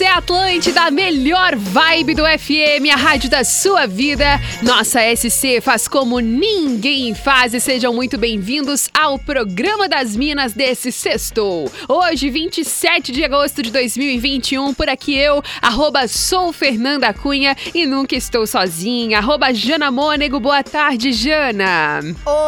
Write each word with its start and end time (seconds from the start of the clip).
Essa 0.00 0.08
é 0.08 0.09
a 0.09 0.09
Atlântida, 0.20 0.82
a 0.82 0.90
melhor 0.90 1.56
vibe 1.56 2.14
do 2.14 2.24
FM, 2.24 2.92
a 2.92 2.96
rádio 2.96 3.30
da 3.30 3.42
sua 3.42 3.86
vida. 3.86 4.38
Nossa 4.62 5.00
SC 5.16 5.62
faz 5.62 5.88
como 5.88 6.20
ninguém 6.20 7.14
faz 7.14 7.54
e 7.54 7.60
sejam 7.60 7.94
muito 7.94 8.18
bem-vindos 8.18 8.90
ao 8.92 9.18
programa 9.18 9.88
das 9.88 10.14
Minas 10.14 10.52
desse 10.52 10.92
sexto. 10.92 11.72
Hoje, 11.88 12.28
27 12.28 13.12
de 13.12 13.24
agosto 13.24 13.62
de 13.62 13.70
2021, 13.70 14.74
por 14.74 14.90
aqui 14.90 15.16
eu, 15.16 15.42
arroba 15.62 16.06
sou 16.06 16.52
Fernanda 16.52 17.14
Cunha 17.14 17.56
e 17.74 17.86
nunca 17.86 18.14
estou 18.14 18.46
sozinha, 18.46 19.18
arroba 19.18 19.54
Jana 19.54 19.90
Mônego. 19.90 20.38
Boa 20.38 20.62
tarde, 20.62 21.14
Jana. 21.14 22.00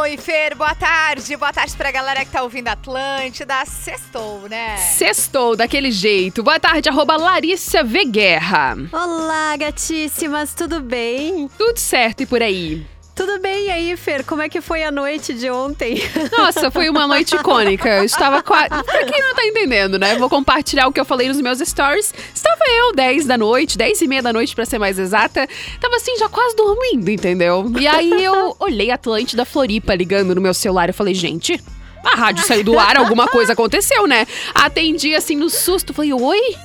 Oi, 0.03 0.19
Fer, 0.19 0.55
boa 0.55 0.75
tarde. 0.75 1.35
Boa 1.39 1.55
tarde 1.55 1.75
pra 1.75 1.91
galera 1.91 2.23
que 2.23 2.31
tá 2.31 2.43
ouvindo 2.43 2.69
Atlântida. 2.69 3.65
Sextou, 3.65 4.47
né? 4.47 4.77
Sextou, 4.77 5.57
daquele 5.57 5.91
jeito. 5.91 6.43
Boa 6.43 6.61
tarde, 6.61 6.91
arroba 6.91 7.17
Larissa 7.17 7.62
V. 7.71 8.05
Guerra. 8.07 8.77
Olá, 8.93 9.57
gatíssimas, 9.57 10.53
tudo 10.53 10.81
bem? 10.81 11.49
Tudo 11.57 11.79
certo 11.79 12.23
e 12.23 12.27
por 12.27 12.43
aí? 12.43 12.85
Tudo 13.15 13.39
bem 13.39 13.67
e 13.67 13.71
aí, 13.71 13.97
Fer? 13.97 14.25
Como 14.25 14.43
é 14.43 14.49
que 14.49 14.61
foi 14.61 14.83
a 14.83 14.91
noite 14.91 15.33
de 15.33 15.49
ontem? 15.49 16.03
Nossa, 16.37 16.71
foi 16.71 16.89
uma 16.89 17.07
noite 17.07 17.37
icônica. 17.37 17.89
Eu 17.89 18.05
estava 18.05 18.43
quase. 18.43 18.69
Pra 18.69 19.05
quem 19.05 19.23
não 19.23 19.35
tá 19.35 19.45
entendendo, 19.45 19.99
né? 19.99 20.17
Vou 20.17 20.29
compartilhar 20.29 20.89
o 20.89 20.93
que 20.93 20.99
eu 20.99 21.05
falei 21.05 21.29
nos 21.29 21.41
meus 21.41 21.61
stories. 21.61 22.13
Estava 22.35 22.65
eu, 22.67 22.93
10 22.95 23.27
da 23.27 23.39
noite, 23.39 23.79
10 23.79 24.03
e 24.03 24.09
meia 24.09 24.23
da 24.23 24.33
noite, 24.33 24.55
pra 24.55 24.65
ser 24.65 24.79
mais 24.79 24.99
exata. 24.99 25.47
Tava 25.81 25.97
assim, 25.97 26.19
já 26.19 26.29
quase 26.29 26.57
dormindo, 26.57 27.09
entendeu? 27.11 27.71
E 27.79 27.87
aí 27.87 28.25
eu 28.25 28.57
olhei 28.59 28.91
Atlântida 28.91 29.45
Floripa 29.45 29.95
ligando 29.95 30.35
no 30.35 30.41
meu 30.41 30.53
celular 30.53 30.89
e 30.89 30.93
falei, 30.93 31.15
gente. 31.15 31.63
A 32.03 32.17
rádio 32.17 32.45
saiu 32.45 32.65
do 32.65 32.79
ar, 32.79 32.97
alguma 32.97 33.29
coisa 33.29 33.53
aconteceu, 33.53 34.07
né? 34.09 34.27
Atendi 34.53 35.15
assim 35.15 35.37
no 35.37 35.49
susto, 35.49 35.95
falei, 35.95 36.13
oi? 36.13 36.57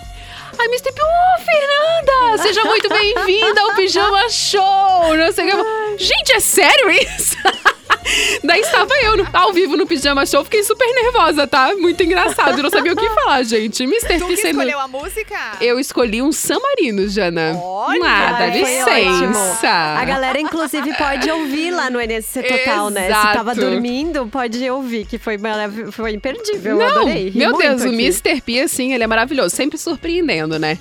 Aí 0.60 0.68
Mr. 0.68 0.92
P, 0.92 1.02
oh, 1.02 1.42
Fernanda! 1.42 2.44
Seja 2.44 2.64
muito 2.66 2.90
bem-vinda 2.90 3.62
ao 3.62 3.76
Pijama 3.76 4.28
Show! 4.30 5.16
Não 5.16 5.32
sei 5.32 5.46
o 5.46 5.66
que. 5.98 6.04
Gente, 6.04 6.34
é 6.34 6.40
sério 6.40 6.90
isso? 6.90 7.38
Daí 8.44 8.62
estava 8.62 8.94
eu 9.04 9.18
no, 9.18 9.28
ao 9.34 9.54
vivo 9.54 9.76
no 9.76 9.86
Pijama 9.86 10.26
Show, 10.26 10.44
fiquei 10.44 10.64
super 10.64 10.88
nervosa, 10.94 11.48
tá? 11.48 11.74
Muito 11.76 12.02
engraçado, 12.04 12.58
eu 12.58 12.64
não 12.64 12.70
sabia 12.70 12.94
o 12.94 12.96
que 12.96 13.10
falar, 13.10 13.44
gente. 13.44 13.84
Mr. 13.84 14.20
Tu 14.20 14.26
P 14.26 14.36
que 14.36 14.38
sendo... 14.38 14.60
escolheu 14.62 14.80
a 14.80 14.88
música? 14.88 15.36
Eu 15.62 15.80
escolhi 15.80 16.22
um 16.22 16.32
San 16.32 16.60
Marino, 16.60 17.08
Jana. 17.08 17.58
Olha! 17.62 18.02
Ah, 18.06 18.32
dá 18.32 18.52
Foi 18.52 18.60
licença. 18.60 19.70
A 19.70 20.06
galera, 20.06 20.40
inclusive, 20.40 20.94
pode 20.94 21.30
ouvir 21.30 21.72
lá 21.72 21.90
no 21.90 22.00
NSC 22.00 22.44
Total, 22.44 22.90
né? 22.90 23.02
Se 23.02 23.12
Exato. 23.12 23.34
tava 23.34 23.56
dormindo, 23.56 24.28
pode 24.28 24.70
ouvir, 24.70 25.06
que 25.06 25.18
foi, 25.18 25.38
foi 25.92 26.14
imperdível. 26.14 26.74
Eu 26.74 26.78
Não, 26.78 27.02
adorei. 27.02 27.30
ri 27.30 27.38
meu 27.38 27.58
Deus, 27.58 27.82
o 27.82 27.88
aqui. 27.88 27.96
Mr. 27.96 28.42
P, 28.42 28.62
assim, 28.62 28.94
ele 28.94 29.04
é 29.04 29.08
maravilhoso, 29.08 29.56
sempre 29.56 29.78
surpreendendo, 29.78 30.58
né? 30.60 30.78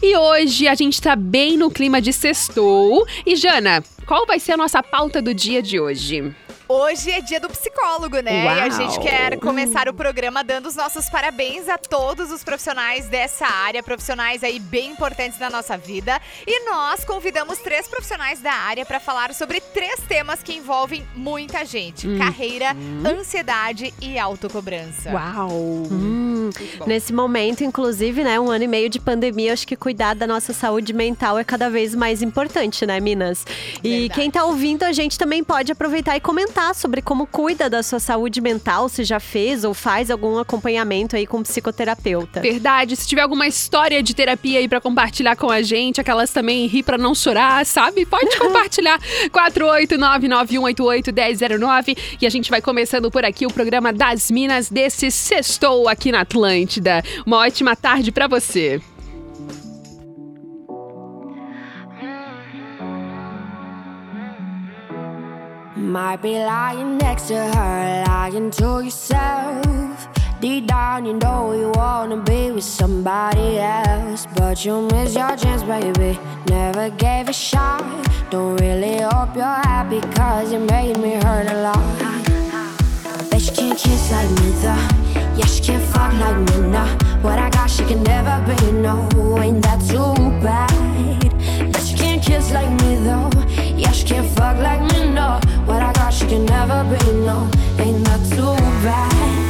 E 0.02 0.18
hoje 0.18 0.68
a 0.68 0.76
gente 0.76 1.02
tá 1.02 1.16
bem 1.16 1.56
no 1.56 1.72
clima 1.72 2.02
de 2.02 2.12
sextou. 2.12 3.08
E 3.26 3.38
Jana, 3.38 3.82
qual 4.06 4.26
vai 4.26 4.40
ser 4.40 4.52
a 4.52 4.58
nossa 4.58 4.84
pauta 4.84 5.22
do 5.22 5.34
dia 5.34 5.62
de 5.62 5.80
hoje? 5.80 6.36
Hoje 6.68 7.12
é 7.12 7.19
dia 7.19 7.40
do 7.40 7.50
psicólogo, 7.50 8.19
né? 8.22 8.46
Uau. 8.46 8.56
E 8.56 8.62
a 8.62 8.69
gente 8.69 9.00
quer 9.00 9.38
começar 9.38 9.90
o 9.90 9.94
programa 9.94 10.44
dando 10.44 10.68
os 10.68 10.75
nossos 10.75 11.09
parabéns 11.09 11.68
a 11.68 11.78
todos 11.78 12.31
os 12.31 12.41
profissionais 12.44 13.07
dessa 13.07 13.46
área, 13.46 13.84
profissionais 13.84 14.44
aí 14.44 14.59
bem 14.59 14.91
importantes 14.91 15.38
na 15.40 15.50
nossa 15.50 15.78
vida. 15.78 16.22
E 16.47 16.66
nós 16.69 17.03
convidamos 17.03 17.59
três 17.59 17.88
profissionais 17.88 18.40
da 18.40 18.53
área 18.53 18.85
para 18.85 19.00
falar 19.00 19.34
sobre 19.34 19.59
três 19.59 20.00
temas 20.07 20.41
que 20.41 20.53
envolvem 20.53 21.06
muita 21.16 21.66
gente: 21.66 22.07
Hum. 22.07 22.18
carreira, 22.18 22.75
ansiedade 23.06 23.94
e 24.01 24.18
autocobrança. 24.18 25.12
Uau! 25.12 25.50
Hum, 25.51 26.50
nesse 26.88 27.12
momento, 27.12 27.63
inclusive, 27.63 28.24
né, 28.24 28.40
um 28.40 28.50
ano 28.50 28.63
e 28.63 28.68
meio 28.68 28.90
de 28.90 29.00
pandemia, 29.01 29.51
acho 29.51 29.68
que 29.68 29.75
cuidar 29.75 30.16
da 30.16 30.25
nossa 30.25 30.53
saúde 30.53 30.94
mental 30.94 31.38
é 31.38 31.44
cada 31.44 31.69
vez 31.69 31.94
mais 31.94 32.22
importante, 32.22 32.85
né, 32.85 33.00
Minas? 33.01 33.45
E 33.84 33.90
Verdade. 33.90 34.19
quem 34.22 34.31
tá 34.31 34.45
ouvindo 34.45 34.84
a 34.84 34.94
gente 34.94 35.18
também 35.18 35.44
pode 35.44 35.72
aproveitar 35.72 36.16
e 36.16 36.22
comentar 36.22 36.53
sobre 36.74 37.02
como 37.02 37.25
cuida 37.25 37.69
da 37.69 37.81
sua 37.81 38.00
saúde 38.00 38.41
mental, 38.41 38.90
se 38.90 39.03
já 39.03 39.19
fez 39.19 39.64
ou 39.64 39.74
faz 39.74 40.12
algum 40.12 40.38
acompanhamento 40.38 41.16
aí 41.16 41.25
com 41.25 41.41
psicoterapeuta. 41.41 42.41
Verdade, 42.41 42.96
se 42.96 43.08
tiver 43.08 43.22
alguma 43.22 43.47
história 43.47 44.03
de 44.03 44.14
terapia 44.14 44.59
aí 44.59 44.68
pra 44.68 44.81
compartilhar 44.81 45.36
com 45.36 45.50
a 45.50 45.62
gente, 45.62 46.00
aquelas 46.00 46.31
também 46.31 46.68
ri 46.68 46.84
pra 46.84 46.97
não 46.97 47.16
chorar, 47.16 47.66
sabe? 47.66 48.06
Pode 48.06 48.36
compartilhar. 48.38 49.00
48991881009 49.30 51.97
e 52.22 52.25
a 52.25 52.30
gente 52.30 52.50
vai 52.50 52.62
começando 52.62 53.09
por 53.09 53.25
aqui 53.25 53.46
o 53.46 53.52
programa 53.52 53.92
das 53.92 54.30
Minas 54.30 54.69
desse 54.69 55.09
sextou 55.12 55.90
aqui 55.90 56.12
na 56.12 56.22
Atlântida. 56.22 57.03
Uma 57.25 57.38
ótima 57.38 57.75
tarde 57.75 58.12
pra 58.12 58.28
você. 58.28 58.81
Might 65.94 66.24
be 66.24 66.40
lying 66.40 66.98
next 66.98 67.28
to 67.28 67.38
her, 67.38 68.04
lying 68.08 68.50
to 68.50 68.81
yourself. 68.84 70.08
Deep 70.42 70.66
down, 70.66 71.06
you 71.06 71.14
know 71.14 71.54
you 71.54 71.70
wanna 71.76 72.18
be 72.18 72.50
with 72.50 72.64
somebody 72.64 73.59
else. 73.59 74.26
But 74.36 74.66
you 74.66 74.88
miss 74.88 75.14
your 75.14 75.38
chance, 75.38 75.62
baby. 75.62 76.18
Never 76.48 76.90
gave 76.90 77.30
a 77.30 77.34
shot. 77.34 77.84
Don't 78.31 78.59
really 78.59 79.01
hope 79.01 79.36
you're 79.36 79.62
happy, 79.69 80.01
cause 80.18 80.51
you 80.51 80.62
made 80.62 80.98
me 80.98 81.12
hurt 81.13 81.48
a 81.51 81.62
lot. 81.62 81.86
Bet 83.30 83.40
she 83.40 83.51
can't 83.51 83.78
kiss 83.78 84.12
like 84.12 84.31
me, 84.42 84.50
though. 84.63 84.88
Yeah, 85.38 85.45
she 85.45 85.62
can't 85.62 85.84
fuck 85.94 86.12
like 86.13 86.40
me, 86.48 86.72
nah. 86.72 86.88
What 87.22 87.38
I 87.38 87.51
got, 87.51 87.69
she 87.69 87.84
can 87.86 88.01
never 88.01 88.42
be, 88.48 88.72
no. 88.72 89.07
Ain't 89.38 89.62
that 89.62 89.80
too 89.88 90.16
bad? 90.42 91.72
Bet 91.72 91.84
she 91.86 91.95
can't 91.95 92.24
kiss 92.24 92.51
like 92.51 92.72
me, 92.81 92.95
though. 92.95 93.30
Yeah, 93.78 93.92
she 93.92 94.07
can't 94.07 94.28
fuck 94.36 94.57
like 94.57 94.81
me, 94.92 95.03
can 96.33 96.45
never 96.45 96.83
be, 96.85 97.12
no. 97.25 97.47
Ain't 97.77 98.03
that 98.06 98.21
too? 98.31 98.56
Bad 98.83 99.43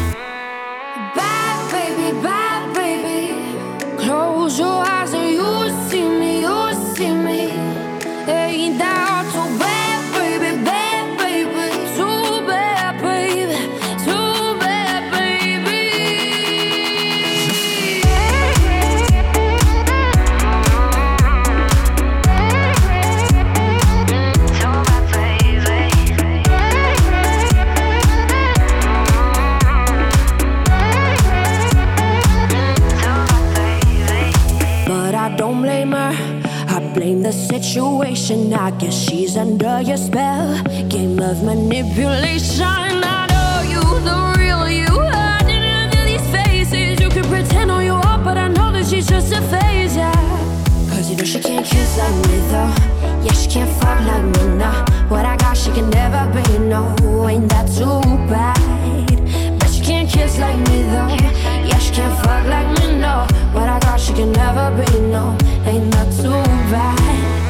situation. 37.74 38.54
I 38.54 38.70
guess 38.78 38.94
she's 38.94 39.36
under 39.36 39.82
your 39.82 39.98
spell. 39.98 40.62
Game 40.90 41.20
of 41.20 41.42
manipulation. 41.44 42.62
I 42.62 43.26
know 43.34 43.54
you, 43.74 43.82
the 44.08 44.18
real 44.38 44.70
you. 44.70 44.94
Hiding 45.10 45.64
under 45.82 46.04
these 46.06 46.22
faces. 46.30 47.02
You 47.02 47.10
can 47.10 47.26
pretend 47.26 47.72
all 47.72 47.82
you 47.82 47.94
want, 47.94 48.24
but 48.24 48.38
I 48.38 48.48
know 48.48 48.72
that 48.72 48.86
she's 48.86 49.08
just 49.08 49.34
a 49.34 49.42
phase, 49.42 49.96
yeah. 49.96 50.14
Cause 50.92 51.10
you 51.10 51.16
know 51.18 51.24
she 51.24 51.40
can't 51.40 51.66
kiss 51.66 51.98
like 51.98 52.18
me, 52.28 52.38
though. 52.52 52.74
Yeah, 53.26 53.34
she 53.34 53.50
can't 53.50 53.72
fuck 53.82 54.00
like 54.06 54.26
me, 54.34 54.56
nah. 54.62 54.86
What 55.10 55.26
I 55.26 55.36
got, 55.38 55.58
she 55.58 55.72
can 55.72 55.90
never 55.90 56.24
be, 56.36 56.60
no. 56.60 56.82
Ain't 57.28 57.50
that 57.50 57.66
too 57.74 58.02
bad? 58.30 59.60
But 59.60 59.70
she 59.72 59.82
can't 59.82 60.08
kiss 60.08 60.38
like 60.38 60.60
me, 60.70 60.84
though. 60.94 61.10
Yeah, 61.70 61.80
she 61.80 61.92
can't 61.92 62.16
fuck 62.22 62.46
like 62.46 62.70
me, 62.78 63.00
no. 63.00 63.26
What 63.52 63.68
I 63.68 63.80
got, 63.80 64.00
she 64.00 64.14
can 64.14 64.32
never 64.32 64.70
be, 64.78 65.00
no. 65.16 65.36
Ain't 65.66 65.90
that 65.94 66.10
too 66.22 66.44
bad? 66.70 67.43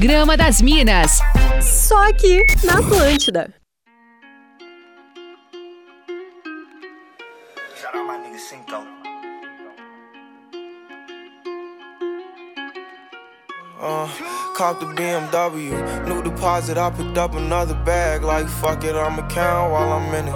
Programa 0.00 0.34
das 0.34 0.62
Minas. 0.62 1.20
Só 1.60 2.08
aqui 2.08 2.42
na 2.64 2.78
Atlântida. 2.78 3.52
Cinco. 8.38 8.82
Uh, 13.78 14.08
caught 14.56 14.80
the 14.80 14.86
BMW, 14.86 15.70
deposit. 16.40 16.78
I 16.78 16.88
picked 16.88 17.18
up 17.18 17.34
another 17.34 17.74
bag. 17.84 18.22
Like 18.22 18.48
fuck 18.48 18.82
it, 18.84 18.94
I'ma 18.96 19.28
count 19.28 19.72
while 19.72 19.92
I'm 19.92 20.14
in 20.14 20.26
it. 20.26 20.34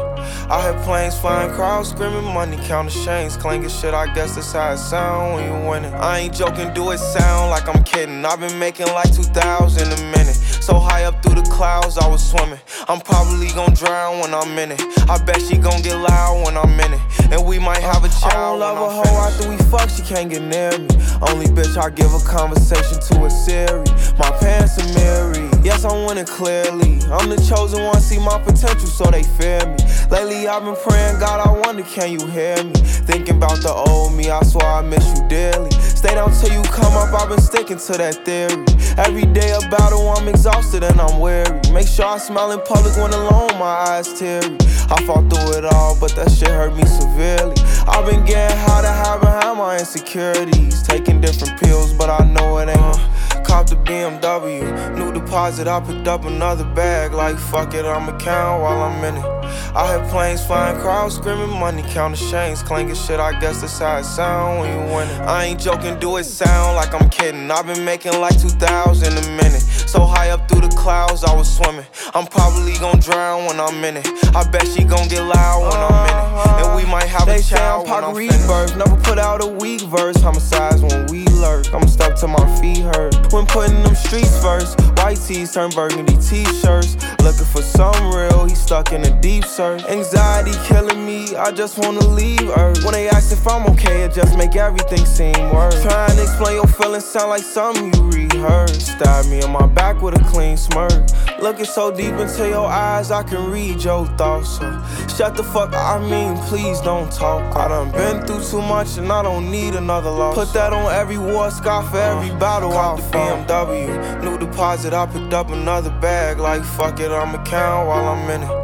I 0.51 0.61
hear 0.61 0.79
planes 0.85 1.19
flying, 1.19 1.51
crowds 1.55 1.89
screaming, 1.91 2.25
money 2.25 2.59
counting 2.69 3.03
chains, 3.05 3.39
clanking 3.39 3.71
shit. 3.71 3.95
I 3.95 4.12
guess 4.12 4.35
that's 4.35 4.53
how 4.53 4.73
it 4.73 4.77
sound 4.77 5.35
when 5.35 5.45
you 5.49 5.69
win 5.69 5.87
it. 5.87 5.95
I 5.95 6.19
ain't 6.19 6.35
joking, 6.35 6.75
do 6.75 6.91
it 6.91 6.99
sound 6.99 7.51
like 7.51 7.75
I'm 7.75 7.83
kidding. 7.85 8.23
I've 8.23 8.39
been 8.39 8.59
making 8.59 8.89
like 8.89 9.15
2,000 9.15 9.93
a 9.93 9.97
minute. 10.12 10.37
So 10.61 10.79
high 10.79 11.05
up 11.05 11.23
through 11.23 11.37
the 11.41 11.49
clouds, 11.51 11.97
I 11.97 12.06
was 12.06 12.23
swimming. 12.23 12.61
I'm 12.87 13.01
probably 13.01 13.49
gonna 13.49 13.75
drown 13.75 14.21
when 14.21 14.35
I'm 14.35 14.59
in 14.59 14.73
it. 14.73 14.83
I 15.09 15.17
bet 15.25 15.41
she 15.41 15.56
gonna 15.56 15.83
get 15.83 15.97
loud 15.97 16.45
when 16.45 16.59
I'm 16.59 16.79
in 16.81 16.93
it. 16.93 17.33
And 17.33 17.47
we 17.47 17.59
might 17.59 17.81
have 17.81 18.05
a 18.05 18.11
child. 18.11 18.35
I 18.35 18.75
don't 18.75 18.77
love 18.77 18.77
a 18.77 19.09
hoe 19.09 19.17
after 19.27 19.49
we 19.49 19.56
fuck, 19.73 19.89
she 19.89 20.03
can't 20.03 20.29
get 20.29 20.43
near 20.43 20.77
me. 20.79 20.89
Only 21.31 21.47
bitch 21.47 21.79
I 21.79 21.89
give 21.89 22.12
a 22.12 22.21
conversation 22.21 23.01
to 23.01 23.25
is 23.25 23.45
Siri. 23.47 23.85
My 24.19 24.31
pants 24.39 24.77
are 24.79 24.93
mirrored. 24.99 25.44
Yes, 25.65 25.83
I'm 25.83 26.05
winning 26.05 26.27
clearly. 26.27 27.01
I'm 27.09 27.31
the 27.31 27.43
chosen 27.49 27.83
one, 27.85 27.99
see 27.99 28.19
my 28.19 28.39
potential, 28.39 28.87
so 28.87 29.05
they 29.11 29.23
fear 29.23 29.65
me. 29.65 29.79
Lately, 30.11 30.47
I've 30.47 30.63
been 30.63 30.77
praying, 30.77 31.19
God, 31.19 31.41
I 31.41 31.59
wonder, 31.65 31.83
can 31.83 32.13
you 32.13 32.27
hear 32.27 32.63
me? 32.63 32.75
Thinking 33.09 33.39
about 33.39 33.63
the 33.63 33.73
old 33.73 34.13
me, 34.13 34.29
I 34.29 34.43
swear 34.43 34.67
I 34.67 34.83
miss 34.83 35.07
you 35.17 35.27
dearly. 35.27 35.71
Stay 35.71 36.17
down 36.17 36.33
till 36.33 36.53
you 36.53 36.63
come 36.69 36.93
up, 36.93 37.19
I've 37.19 37.31
been 37.31 37.41
sticking 37.41 37.79
to 37.79 37.93
that 37.97 38.27
theory. 38.27 38.63
Every 38.99 39.25
day 39.25 39.57
a 39.57 39.61
battle, 39.71 40.11
I'm 40.11 40.29
exhausted 40.29 40.85
and 40.85 41.01
I'm 41.01 41.19
weary. 41.19 41.59
Make 41.73 41.89
sure 41.89 42.05
I 42.05 42.19
smile 42.19 42.53
in 42.53 42.61
public 42.61 42.95
when 42.99 43.15
alone, 43.15 43.59
my 43.59 43.89
eyes 43.89 44.13
teary. 44.13 44.59
I 44.93 45.03
fought 45.07 45.33
through 45.33 45.57
it 45.57 45.65
all, 45.65 45.99
but 45.99 46.15
that 46.17 46.31
shit 46.31 46.49
hurt 46.49 46.77
me 46.77 46.85
severely. 46.85 47.57
I've 47.89 48.05
been 48.05 48.23
getting 48.27 48.59
high 48.69 48.83
to 48.83 48.93
hide 48.93 49.21
behind 49.23 49.57
my 49.57 49.79
insecurities. 49.79 50.83
Taking 50.83 51.23
different 51.23 51.59
pills, 51.59 51.95
but 51.95 52.11
I 52.11 52.23
know 52.27 52.59
it 52.59 52.69
ain't. 52.69 53.01
Cop 53.44 53.69
the 53.69 53.76
BMW, 53.76 54.96
new 54.96 55.12
deposit. 55.12 55.69
I 55.69 55.81
picked 55.81 56.08
up 56.08 56.25
another 56.25 56.64
bag. 56.64 57.12
Like 57.12 57.38
fuck 57.38 57.75
it, 57.75 57.85
I'ma 57.85 58.19
count 58.19 58.63
while 58.63 58.82
I'm 58.82 59.05
in 59.05 59.17
it. 59.17 59.44
I 59.74 59.96
hear 59.96 60.08
planes 60.10 60.44
flying, 60.44 60.81
crowds 60.81 61.17
screaming, 61.17 61.51
money 61.51 61.82
counting 61.89 62.29
chains, 62.31 62.63
clanking 62.63 62.94
shit. 62.94 63.20
I 63.20 63.39
guess 63.41 63.60
that's 63.60 63.79
how 63.79 63.98
it 63.98 64.05
sound 64.05 64.60
when 64.60 64.70
you 64.72 64.94
win 64.94 65.08
it. 65.08 65.20
I 65.20 65.44
ain't 65.44 65.60
joking, 65.60 65.98
do 65.98 66.17
it 66.17 66.24
sound 66.24 66.77
like 66.77 66.94
I'm 66.94 67.08
kidding. 67.10 67.51
I've 67.51 67.67
been 67.67 67.84
making 67.84 68.20
like 68.20 68.41
2,000 68.41 69.13
a 69.13 69.20
minute. 69.36 69.63
So 69.94 70.05
high 70.05 70.31
up 70.31 70.48
through 70.48 70.63
the 70.63 70.74
clouds, 70.77 71.24
I 71.24 71.34
was 71.34 71.48
swimming. 71.53 71.86
I'm 72.15 72.27
probably 72.27 72.74
gonna 72.79 73.01
drown 73.01 73.46
when 73.46 73.58
I'm 73.58 73.82
in 73.84 73.96
it. 73.96 74.06
I 74.34 74.48
bet 74.48 74.67
she 74.69 74.84
gon' 74.84 75.08
get 75.08 75.22
loud 75.22 75.63
when 75.63 75.81
I'm 75.81 76.06
in 76.06 76.15
it. 76.15 76.67
And 76.67 76.77
we 76.77 76.84
might 76.91 77.08
have 77.08 77.27
They 77.27 77.41
a 77.41 77.43
child 77.43 77.89
I'm 77.89 77.93
when 77.93 78.05
I'm 78.05 78.15
rebirth. 78.15 78.77
Never 78.77 78.96
put 79.03 79.19
out 79.19 79.43
a 79.43 79.46
weak 79.46 79.82
verse. 79.82 80.17
Homicides 80.20 80.82
when 80.82 81.06
we 81.06 81.24
lurk. 81.43 81.72
I'm 81.74 81.89
stuck 81.89 82.15
to 82.20 82.29
my 82.29 82.60
feet 82.60 82.84
hurt. 82.94 83.32
When 83.32 83.46
putting 83.46 83.82
them 83.82 83.96
streets 83.96 84.41
first. 84.41 84.81
White 84.98 85.19
tees 85.19 85.53
turn 85.53 85.70
burgundy 85.70 86.17
t-shirts. 86.17 86.94
Looking 87.20 87.46
for 87.46 87.63
some 87.63 88.15
real. 88.15 88.46
He 88.46 88.55
stuck 88.55 88.93
in 88.93 89.03
a 89.05 89.20
deep 89.20 89.33
search. 89.43 89.82
Anxiety 89.84 90.53
killing 90.64 91.05
me. 91.06 91.34
I 91.36 91.50
just 91.50 91.79
wanna 91.79 92.06
leave 92.06 92.48
Earth. 92.56 92.84
When 92.84 92.93
they 92.93 93.08
ask 93.08 93.32
if 93.32 93.46
I'm 93.46 93.67
okay, 93.72 94.03
it 94.03 94.12
just 94.12 94.36
make 94.36 94.56
everything 94.56 95.05
seem 95.06 95.32
worse. 95.53 95.81
Trying 95.82 96.17
to 96.17 96.22
explain 96.22 96.56
your 96.56 96.67
feelings 96.67 97.05
sound 97.05 97.31
like 97.31 97.43
something 97.43 97.93
you 97.94 98.10
rehearsed. 98.10 98.82
Stab 98.82 99.26
me 99.26 99.43
on 99.43 99.53
my 99.53 99.67
back 99.67 100.03
with 100.03 100.20
a 100.20 100.24
clean 100.24 100.56
smirk. 100.56 100.93
Looking 101.41 101.64
so 101.64 101.91
deep 101.91 102.14
into 102.14 102.48
your 102.48 102.67
eyes, 102.67 103.10
I 103.10 103.22
can 103.22 103.50
read 103.50 103.82
your 103.82 104.06
thoughts. 104.17 104.58
So 104.58 104.82
shut 105.17 105.36
the 105.36 105.44
fuck. 105.44 105.74
I 105.74 105.98
mean, 105.98 106.36
please 106.48 106.81
don't 106.81 107.10
talk. 107.10 107.56
I 107.56 107.69
done 107.69 107.91
been 107.93 108.26
through 108.26 108.44
too 108.44 108.62
much 108.62 108.98
and 108.98 109.10
I 109.10 109.22
don't 109.22 109.50
need 109.50 109.74
another 109.74 110.10
loss. 110.10 110.34
Put 110.34 110.53
that 110.55 110.72
on 110.72 110.93
every 110.93 111.19
war 111.19 111.50
scar 111.50 111.82
for 111.82 111.98
every 111.98 112.31
battle. 112.38 112.72
Cop 112.72 112.98
the 112.98 113.03
BMW, 113.03 114.22
new 114.22 114.38
deposit. 114.38 114.93
I 114.93 115.06
picked 115.06 115.32
up 115.32 115.50
another 115.50 115.91
bag. 116.00 116.38
Like 116.38 116.64
fuck 116.64 117.00
it, 117.00 117.10
I'ma 117.10 117.43
count 117.44 117.88
while 117.88 118.08
I'm 118.08 118.31
in 118.31 118.43
it. 118.43 118.64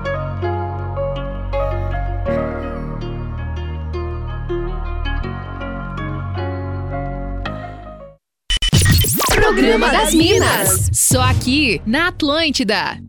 Programa 9.41 9.89
das 9.89 10.13
Minas. 10.13 10.89
Só 10.93 11.19
aqui 11.21 11.81
na 11.83 12.09
Atlântida. 12.09 13.01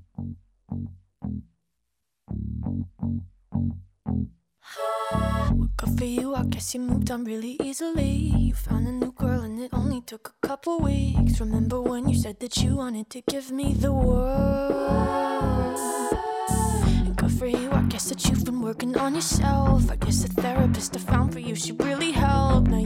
Good 5.77 5.99
for 5.99 6.07
you, 6.07 6.35
I 6.35 6.43
I 6.43 6.47
guess 6.47 6.75
you 6.75 6.81
moved 6.81 7.09
on 7.13 7.23
really 7.23 7.57
easily. 7.63 8.33
You 8.37 8.55
found 8.55 8.89
a 8.89 8.91
new 8.91 9.13
girl 9.13 9.43
and 9.43 9.61
it 9.61 9.71
only 9.73 10.01
took 10.01 10.35
a 10.43 10.47
couple 10.47 10.81
weeks. 10.81 11.39
Remember 11.39 11.81
when 11.81 12.09
you 12.09 12.17
said 12.17 12.41
that 12.41 12.57
you 12.57 12.75
wanted 12.79 13.09
to 13.11 13.23
give 13.31 13.53
me 13.53 13.75
the 13.75 13.93
world? 13.93 15.79
And 17.07 17.17
good 17.17 17.31
for 17.31 17.47
you, 17.47 17.71
I 17.71 17.83
guess 17.83 18.09
that 18.09 18.27
you've 18.27 18.45
been 18.45 18.61
working 18.61 18.99
on 18.99 19.15
yourself. 19.15 19.89
I 19.89 19.95
guess 19.95 20.25
the 20.25 20.43
therapist 20.43 20.97
I 20.97 20.99
found 20.99 21.33
for 21.33 21.39
you, 21.39 21.55
she 21.55 21.71
really 21.71 22.11
helped. 22.11 22.67
Now 22.67 22.79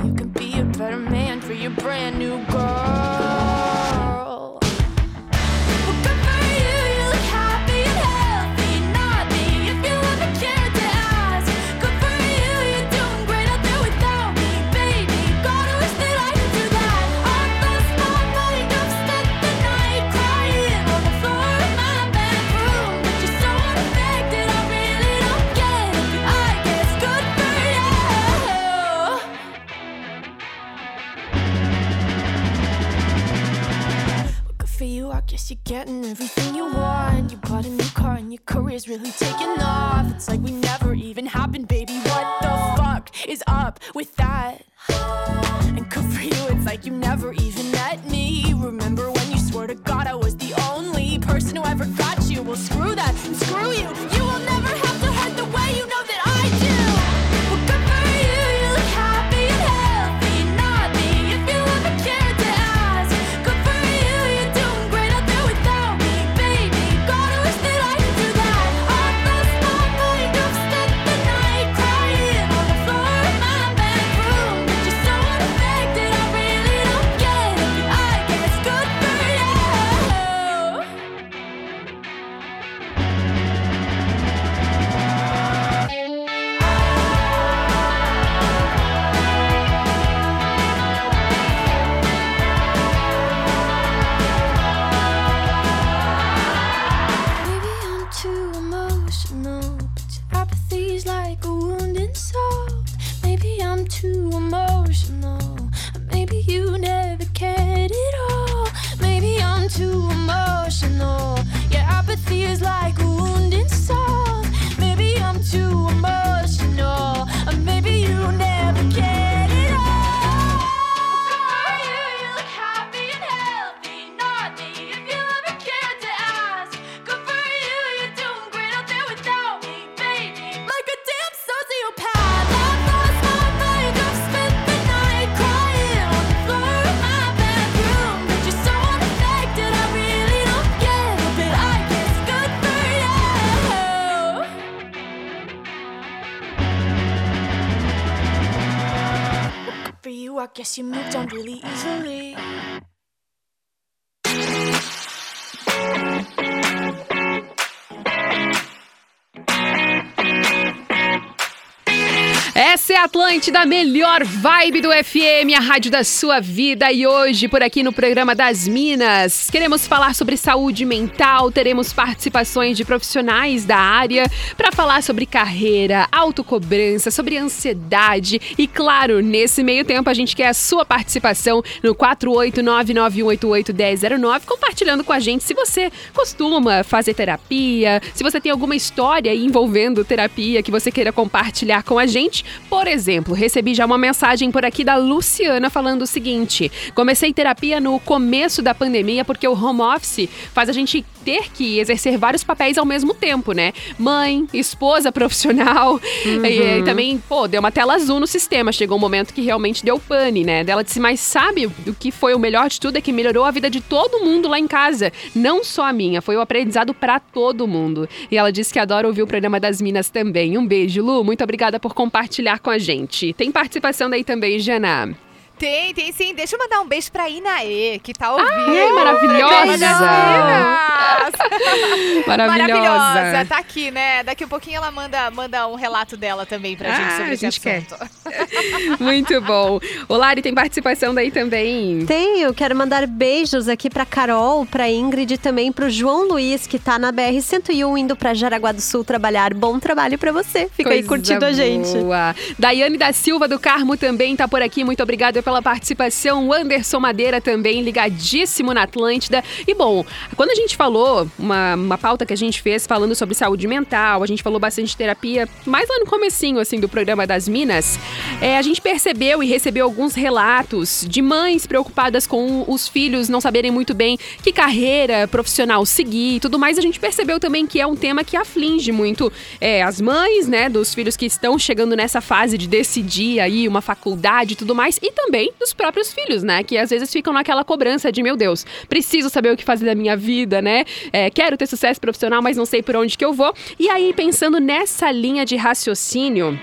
é 163.46 163.56
a 163.56 163.56
Atlântida, 163.56 163.60
a 163.60 163.66
melhor 163.66 164.24
vibe 164.24 164.80
do 164.80 164.90
FM, 164.90 165.54
a 165.56 165.60
rádio 165.60 165.88
da 165.90 166.02
sua 166.02 166.40
vida. 166.40 166.90
E 166.90 167.06
hoje, 167.06 167.46
por 167.48 167.62
aqui 167.62 167.82
no 167.82 167.92
programa 167.92 168.34
das 168.34 168.66
Minas, 168.66 169.50
queremos 169.50 169.86
falar 169.86 170.14
sobre 170.14 170.34
saúde 170.36 170.84
mental. 170.84 171.52
Teremos 171.52 171.92
participações 171.92 172.76
de 172.76 172.84
profissionais 172.84 173.64
da 173.64 173.76
área 173.76 174.24
para 174.56 174.72
falar 174.72 175.02
sobre 175.02 175.26
carreira, 175.26 176.08
autocobrança, 176.10 177.10
sobre 177.10 177.36
ansiedade. 177.36 178.40
E 178.56 178.66
claro, 178.66 179.20
nesse 179.20 179.62
meio 179.62 179.84
tempo, 179.84 180.08
a 180.10 180.14
gente 180.14 180.34
quer 180.34 180.48
a 180.48 180.54
sua 180.54 180.84
participação 180.84 181.62
no 181.82 181.94
48991881009, 181.94 184.46
compartilhando 184.46 185.04
com 185.04 185.12
a 185.12 185.20
gente 185.20 185.44
se 185.44 185.54
você 185.54 185.92
costuma 186.12 186.82
fazer 186.82 187.14
terapia, 187.14 188.02
se 188.14 188.24
você 188.24 188.40
tem 188.40 188.50
alguma 188.50 188.74
história 188.74 189.32
envolvendo 189.34 190.04
terapia 190.04 190.62
que 190.62 190.70
você 190.70 190.90
queira 190.90 191.12
compartilhar 191.12 191.82
com 191.82 191.98
a 191.98 192.06
gente. 192.06 192.44
Por 192.68 192.86
exemplo, 192.86 193.35
recebi 193.36 193.74
já 193.74 193.84
uma 193.84 193.98
mensagem 193.98 194.50
por 194.50 194.64
aqui 194.64 194.82
da 194.82 194.96
Luciana 194.96 195.70
falando 195.70 196.02
o 196.02 196.06
seguinte: 196.06 196.70
comecei 196.94 197.32
terapia 197.32 197.80
no 197.80 197.98
começo 198.00 198.62
da 198.62 198.74
pandemia 198.74 199.24
porque 199.24 199.46
o 199.46 199.52
home 199.52 199.82
office 199.82 200.28
faz 200.52 200.68
a 200.68 200.72
gente 200.72 201.04
ter 201.24 201.50
que 201.50 201.80
exercer 201.80 202.16
vários 202.16 202.44
papéis 202.44 202.78
ao 202.78 202.84
mesmo 202.84 203.12
tempo, 203.12 203.50
né? 203.50 203.72
Mãe, 203.98 204.46
esposa 204.54 205.10
profissional. 205.12 206.00
E, 206.24 206.78
e 206.78 206.82
também, 206.84 207.18
pô, 207.28 207.48
deu 207.48 207.58
uma 207.58 207.72
tela 207.72 207.94
azul 207.94 208.20
no 208.20 208.28
sistema. 208.28 208.70
Chegou 208.70 208.96
um 208.96 209.00
momento 209.00 209.34
que 209.34 209.42
realmente 209.42 209.84
deu 209.84 209.98
pane, 209.98 210.44
né? 210.44 210.62
Dela 210.62 210.84
disse, 210.84 211.00
mas 211.00 211.18
sabe 211.18 211.66
o 211.66 211.94
que 211.98 212.12
foi 212.12 212.32
o 212.32 212.38
melhor 212.38 212.68
de 212.68 212.80
tudo? 212.80 212.96
É 212.96 213.00
que 213.00 213.12
melhorou 213.12 213.44
a 213.44 213.50
vida 213.50 213.68
de 213.68 213.80
todo 213.80 214.24
mundo 214.24 214.48
lá 214.48 214.58
em 214.58 214.68
casa. 214.68 215.12
Não 215.34 215.64
só 215.64 215.86
a 215.86 215.92
minha, 215.92 216.22
foi 216.22 216.36
o 216.36 216.40
aprendizado 216.40 216.94
pra 216.94 217.18
todo 217.18 217.66
mundo. 217.66 218.08
E 218.30 218.36
ela 218.36 218.52
disse 218.52 218.72
que 218.72 218.78
adora 218.78 219.08
ouvir 219.08 219.22
o 219.22 219.26
programa 219.26 219.58
das 219.58 219.80
Minas 219.80 220.08
também. 220.08 220.56
Um 220.56 220.64
beijo, 220.64 221.02
Lu. 221.02 221.24
Muito 221.24 221.42
obrigada 221.42 221.80
por 221.80 221.92
compartilhar 221.92 222.60
com 222.60 222.70
a 222.70 222.78
gente. 222.78 223.25
Tem 223.34 223.50
participação 223.50 224.08
daí 224.10 224.24
também, 224.24 224.58
Jana. 224.58 225.25
Tem, 225.58 225.94
tem 225.94 226.12
sim. 226.12 226.34
Deixa 226.34 226.54
eu 226.54 226.58
mandar 226.58 226.80
um 226.80 226.86
beijo 226.86 227.10
pra 227.10 227.28
Inaê, 227.28 227.98
que 228.02 228.12
tá 228.12 228.32
ouvindo. 228.32 228.50
Ai, 228.50 228.92
maravilhosa! 228.92 229.86
Maravilhosa. 232.26 232.26
Maravilhosa. 232.26 233.44
Tá 233.48 233.58
aqui, 233.58 233.90
né? 233.90 234.22
Daqui 234.22 234.44
a 234.44 234.46
pouquinho 234.46 234.76
ela 234.76 234.90
manda, 234.90 235.30
manda 235.30 235.66
um 235.66 235.74
relato 235.74 236.16
dela 236.16 236.44
também 236.46 236.76
pra 236.76 236.90
gente 236.90 237.06
Ah, 237.06 237.10
sobre 237.16 237.30
a 237.30 237.34
esse 237.34 237.44
gente 237.44 237.60
quer. 237.60 237.82
assunto. 237.90 238.96
Muito 239.02 239.40
bom. 239.40 239.78
O 240.08 240.16
Lari 240.16 240.42
tem 240.42 240.54
participação 240.54 241.14
daí 241.14 241.30
também. 241.30 242.04
Tenho, 242.06 242.52
quero 242.54 242.74
mandar 242.74 243.06
beijos 243.06 243.68
aqui 243.68 243.88
pra 243.88 244.04
Carol, 244.04 244.66
pra 244.66 244.90
Ingrid 244.90 245.34
e 245.34 245.38
também 245.38 245.72
pro 245.72 245.88
João 245.90 246.28
Luiz, 246.28 246.66
que 246.66 246.78
tá 246.78 246.98
na 246.98 247.12
BR-101 247.12 247.98
indo 247.98 248.16
pra 248.16 248.34
Jaraguá 248.34 248.72
do 248.72 248.80
Sul 248.80 249.04
trabalhar. 249.04 249.54
Bom 249.54 249.78
trabalho 249.78 250.18
pra 250.18 250.32
você. 250.32 250.68
Fica 250.74 250.90
aí 250.90 250.96
Coisa 251.02 251.08
curtindo 251.08 251.44
a 251.44 251.52
gente. 251.52 251.90
boa. 251.98 252.34
Daiane 252.58 252.96
da 252.98 253.12
Silva 253.12 253.46
do 253.48 253.58
Carmo 253.58 253.96
também 253.96 254.36
tá 254.36 254.46
por 254.48 254.62
aqui. 254.62 254.84
Muito 254.84 255.02
obrigada 255.02 255.42
pela 255.46 255.62
participação. 255.62 256.48
O 256.48 256.52
Anderson 256.52 256.98
Madeira 256.98 257.40
também, 257.40 257.80
ligadíssimo 257.80 258.74
na 258.74 258.82
Atlântida. 258.82 259.44
E 259.64 259.72
bom, 259.72 260.04
quando 260.34 260.50
a 260.50 260.56
gente 260.56 260.76
falou, 260.76 261.30
uma, 261.38 261.76
uma 261.76 261.96
pauta 261.96 262.26
que 262.26 262.32
a 262.32 262.36
gente 262.36 262.60
fez 262.60 262.84
falando 262.84 263.14
sobre 263.14 263.32
saúde 263.36 263.68
mental, 263.68 264.24
a 264.24 264.26
gente 264.26 264.42
falou 264.42 264.58
bastante 264.58 264.88
de 264.88 264.96
terapia, 264.96 265.48
mais 265.64 265.88
lá 265.88 266.00
no 266.00 266.06
comecinho, 266.06 266.58
assim, 266.58 266.80
do 266.80 266.88
programa 266.88 267.28
das 267.28 267.46
Minas, 267.46 267.96
é, 268.40 268.58
a 268.58 268.62
gente 268.62 268.80
percebeu 268.80 269.40
e 269.40 269.46
recebeu 269.46 269.84
alguns 269.84 270.16
relatos 270.16 271.06
de 271.08 271.22
mães 271.22 271.64
preocupadas 271.64 272.26
com 272.26 272.64
os 272.66 272.88
filhos 272.88 273.28
não 273.28 273.40
saberem 273.40 273.70
muito 273.70 273.94
bem 273.94 274.18
que 274.42 274.50
carreira 274.50 275.28
profissional 275.28 275.86
seguir 275.86 276.36
e 276.36 276.40
tudo 276.40 276.58
mais. 276.58 276.76
A 276.76 276.82
gente 276.82 276.98
percebeu 276.98 277.38
também 277.38 277.68
que 277.68 277.80
é 277.80 277.86
um 277.86 277.94
tema 277.94 278.24
que 278.24 278.36
aflige 278.36 278.90
muito 278.90 279.32
é, 279.60 279.80
as 279.80 280.00
mães, 280.00 280.48
né, 280.48 280.68
dos 280.68 280.92
filhos 280.92 281.16
que 281.16 281.26
estão 281.26 281.56
chegando 281.56 281.94
nessa 281.94 282.20
fase 282.20 282.58
de 282.58 282.66
decidir 282.66 283.38
aí 283.38 283.68
uma 283.68 283.80
faculdade 283.80 284.54
e 284.54 284.56
tudo 284.56 284.74
mais, 284.74 284.98
e 285.00 285.12
também 285.12 285.35
dos 285.58 285.72
próprios 285.72 286.12
filhos, 286.12 286.42
né, 286.42 286.62
que 286.62 286.76
às 286.76 286.90
vezes 286.90 287.10
ficam 287.12 287.32
naquela 287.32 287.64
cobrança 287.64 288.10
de, 288.10 288.22
meu 288.22 288.36
Deus, 288.36 288.64
preciso 288.88 289.28
saber 289.28 289.52
o 289.52 289.56
que 289.56 289.64
fazer 289.64 289.86
da 289.86 289.94
minha 289.94 290.16
vida, 290.16 290.60
né, 290.62 290.84
é, 291.12 291.30
quero 291.30 291.56
ter 291.56 291.66
sucesso 291.66 292.00
profissional, 292.00 292.42
mas 292.42 292.56
não 292.56 292.66
sei 292.66 292.82
por 292.82 292.96
onde 292.96 293.16
que 293.16 293.24
eu 293.24 293.32
vou. 293.32 293.54
E 293.78 293.88
aí, 293.88 294.12
pensando 294.12 294.58
nessa 294.60 295.10
linha 295.10 295.44
de 295.44 295.56
raciocínio, 295.56 296.58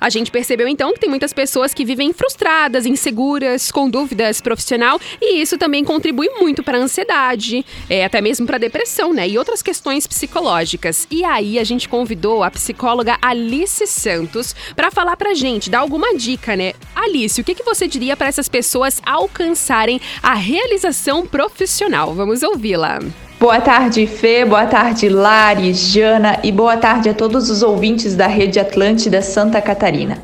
a 0.00 0.08
gente 0.08 0.30
percebeu 0.30 0.68
então 0.68 0.92
que 0.92 1.00
tem 1.00 1.08
muitas 1.08 1.32
pessoas 1.32 1.72
que 1.74 1.84
vivem 1.84 2.12
frustradas, 2.12 2.86
inseguras, 2.86 3.70
com 3.70 3.88
dúvidas 3.88 4.40
profissional 4.40 5.00
e 5.20 5.40
isso 5.40 5.58
também 5.58 5.84
contribui 5.84 6.28
muito 6.40 6.62
para 6.62 6.78
a 6.78 6.80
ansiedade, 6.80 7.64
é, 7.88 8.04
até 8.04 8.20
mesmo 8.20 8.46
para 8.46 8.56
a 8.56 8.60
depressão, 8.60 9.12
né? 9.12 9.28
E 9.28 9.38
outras 9.38 9.62
questões 9.62 10.06
psicológicas. 10.06 11.06
E 11.10 11.24
aí 11.24 11.58
a 11.58 11.64
gente 11.64 11.88
convidou 11.88 12.42
a 12.42 12.50
psicóloga 12.50 13.18
Alice 13.20 13.86
Santos 13.86 14.54
para 14.74 14.90
falar 14.90 15.16
pra 15.16 15.34
gente, 15.34 15.70
dar 15.70 15.80
alguma 15.80 16.14
dica, 16.16 16.56
né? 16.56 16.72
Alice, 16.94 17.40
o 17.40 17.44
que, 17.44 17.54
que 17.54 17.62
você 17.62 17.86
diria 17.86 18.16
para 18.16 18.28
essas 18.28 18.48
pessoas 18.48 19.00
alcançarem 19.04 20.00
a 20.22 20.34
realização 20.34 21.26
profissional? 21.26 22.14
Vamos 22.14 22.42
ouvi-la. 22.42 22.98
Boa 23.38 23.60
tarde, 23.60 24.06
Fê. 24.06 24.46
Boa 24.46 24.64
tarde, 24.64 25.10
Lari, 25.10 25.74
Jana 25.74 26.38
e 26.42 26.50
boa 26.50 26.78
tarde 26.78 27.10
a 27.10 27.14
todos 27.14 27.50
os 27.50 27.62
ouvintes 27.62 28.16
da 28.16 28.26
Rede 28.26 28.58
Atlântida 28.58 29.20
Santa 29.20 29.60
Catarina. 29.60 30.22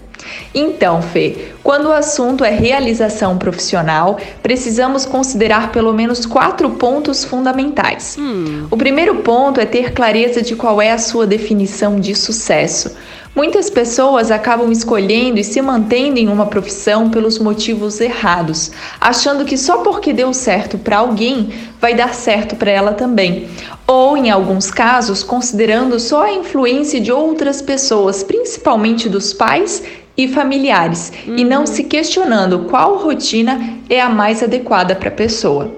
Então, 0.55 1.03
Fê, 1.03 1.53
quando 1.63 1.89
o 1.89 1.93
assunto 1.93 2.43
é 2.43 2.49
realização 2.49 3.37
profissional, 3.37 4.19
precisamos 4.43 5.05
considerar 5.05 5.73
pelo 5.73 5.93
menos 5.93 6.25
quatro 6.25 6.71
pontos 6.71 7.23
fundamentais. 7.23 8.17
Hum. 8.19 8.67
O 8.71 8.79
primeiro 8.79 9.17
ponto 9.17 9.61
é 9.61 9.67
ter 9.67 9.93
clareza 9.93 10.41
de 10.41 10.57
qual 10.57 10.81
é 10.81 10.91
a 10.91 10.97
sua 10.97 11.27
definição 11.27 12.01
de 12.01 12.15
sucesso. 12.15 12.97
Muitas 13.35 13.71
pessoas 13.71 14.31
acabam 14.31 14.71
escolhendo 14.71 15.41
e 15.41 15.45
se 15.45 15.63
mantendo 15.63 16.19
em 16.19 16.29
uma 16.29 16.45
profissão 16.45 17.09
pelos 17.09 17.39
motivos 17.39 17.99
errados, 17.99 18.71
achando 19.01 19.47
que 19.47 19.57
só 19.57 19.79
porque 19.79 20.13
deu 20.13 20.35
certo 20.35 20.77
para 20.77 20.99
alguém 20.99 21.49
vai 21.81 21.95
dar 21.95 22.13
certo 22.13 22.55
para 22.57 22.71
ela 22.71 22.93
também. 22.93 23.49
Ou, 23.87 24.19
em 24.19 24.31
alguns 24.31 24.71
casos, 24.71 25.23
considerando 25.23 25.99
só 25.99 26.25
a 26.25 26.33
influência 26.33 27.01
de 27.01 27.11
outras 27.11 27.63
pessoas, 27.63 28.23
principalmente 28.23 29.09
dos 29.09 29.33
pais 29.33 29.83
e 30.15 30.29
familiares, 30.29 31.11
uhum. 31.27 31.37
e 31.39 31.43
não 31.43 31.65
se 31.65 31.85
questionando 31.85 32.67
qual 32.69 32.99
rotina 32.99 33.79
é 33.89 33.99
a 33.99 34.11
mais 34.11 34.43
adequada 34.43 34.95
para 34.95 35.09
a 35.09 35.13
pessoa. 35.13 35.75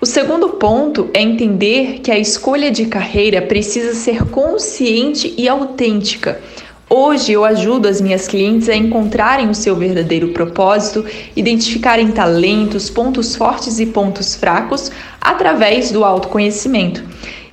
O 0.00 0.06
segundo 0.06 0.50
ponto 0.50 1.10
é 1.12 1.20
entender 1.20 2.00
que 2.00 2.10
a 2.10 2.18
escolha 2.18 2.70
de 2.70 2.86
carreira 2.86 3.42
precisa 3.42 3.94
ser 3.94 4.24
consciente 4.30 5.34
e 5.36 5.46
autêntica 5.46 6.40
Hoje 6.88 7.32
eu 7.32 7.44
ajudo 7.44 7.88
as 7.88 8.00
minhas 8.00 8.28
clientes 8.28 8.68
a 8.68 8.76
encontrarem 8.76 9.50
o 9.50 9.54
seu 9.54 9.74
verdadeiro 9.74 10.28
propósito, 10.28 11.04
identificarem 11.34 12.12
talentos, 12.12 12.88
pontos 12.88 13.34
fortes 13.34 13.80
e 13.80 13.86
pontos 13.86 14.36
fracos 14.36 14.92
através 15.20 15.90
do 15.90 16.04
autoconhecimento. 16.04 17.02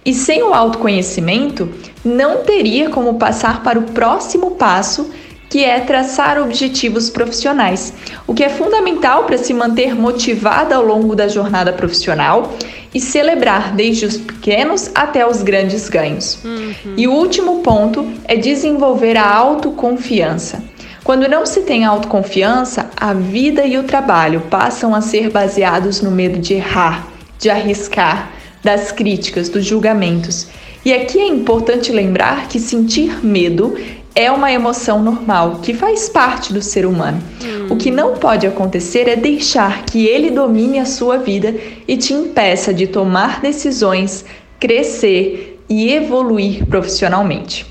E 0.06 0.13
sem 0.13 0.44
o 0.44 0.54
autoconhecimento, 0.54 1.68
não 2.06 2.44
teria 2.44 2.92
como 2.92 3.16
passar 3.16 3.63
para 3.63 3.80
o 3.80 3.84
próximo 3.92 4.52
passo, 4.52 5.10
que 5.50 5.63
é 5.63 5.80
traçar 5.80 6.40
objetivos 6.40 7.10
profissionais, 7.10 7.92
o 8.28 8.36
que 8.36 8.44
é 8.44 8.50
fundamental 8.50 9.24
para 9.24 9.38
se 9.40 9.54
manter 9.54 9.96
motivada 9.96 10.75
ao 10.75 10.86
longo 10.86 11.16
da 11.16 11.28
jornada 11.28 11.74
profissional 11.74 12.53
e 12.94 13.00
celebrar 13.00 13.74
desde 13.74 14.06
os 14.06 14.18
pequenos 14.18 14.92
até 14.94 15.27
os 15.27 15.42
grandes 15.42 15.90
ganhos. 15.90 16.40
Uhum. 16.44 16.94
E 16.96 17.08
o 17.08 17.14
último 17.14 17.60
ponto 17.62 18.08
é 18.25 18.36
desenvolver 18.36 19.18
a 19.18 19.27
autoconfiança. 19.27 20.64
Quando 21.03 21.27
não 21.27 21.46
se 21.46 21.62
tem 21.62 21.84
autoconfiança, 21.84 22.90
a 22.96 23.14
vida 23.14 23.66
e 23.66 23.77
o 23.77 23.84
trabalho 23.84 24.42
passam 24.50 24.96
a 24.96 25.01
ser 25.01 25.29
baseados 25.29 26.01
no 26.01 26.12
medo 26.12 26.40
de 26.40 26.53
errar, 26.53 27.08
de 27.40 27.50
arriscar, 27.50 28.32
das 28.64 28.92
críticas, 28.92 29.50
dos 29.50 29.66
julgamentos. 29.66 30.48
E 30.86 30.94
aqui 30.94 31.20
é 31.20 31.27
importante 31.27 31.92
lembrar 31.92 32.48
que 32.48 32.60
sentir 32.60 33.25
medo 33.25 33.75
é 34.16 34.32
uma 34.32 34.51
emoção 34.51 35.01
normal 35.01 35.60
que 35.62 35.74
faz 35.74 36.08
parte 36.08 36.53
do 36.53 36.62
ser 36.62 36.86
humano. 36.86 37.22
Hum. 37.44 37.63
O 37.74 37.75
que 37.75 37.90
não 37.90 38.14
pode 38.14 38.46
acontecer 38.46 39.09
é 39.09 39.16
deixar 39.16 39.83
que 39.83 40.05
ele 40.05 40.29
domine 40.29 40.77
a 40.77 40.86
sua 40.86 41.18
vida 41.18 41.55
e 41.88 41.98
te 41.98 42.14
impeça 42.14 42.72
de 42.72 42.86
tomar 42.86 43.42
decisões, 43.42 44.24
crescer 44.59 45.59
e 45.68 45.92
evoluir 45.92 46.68
profissionalmente. 46.68 47.66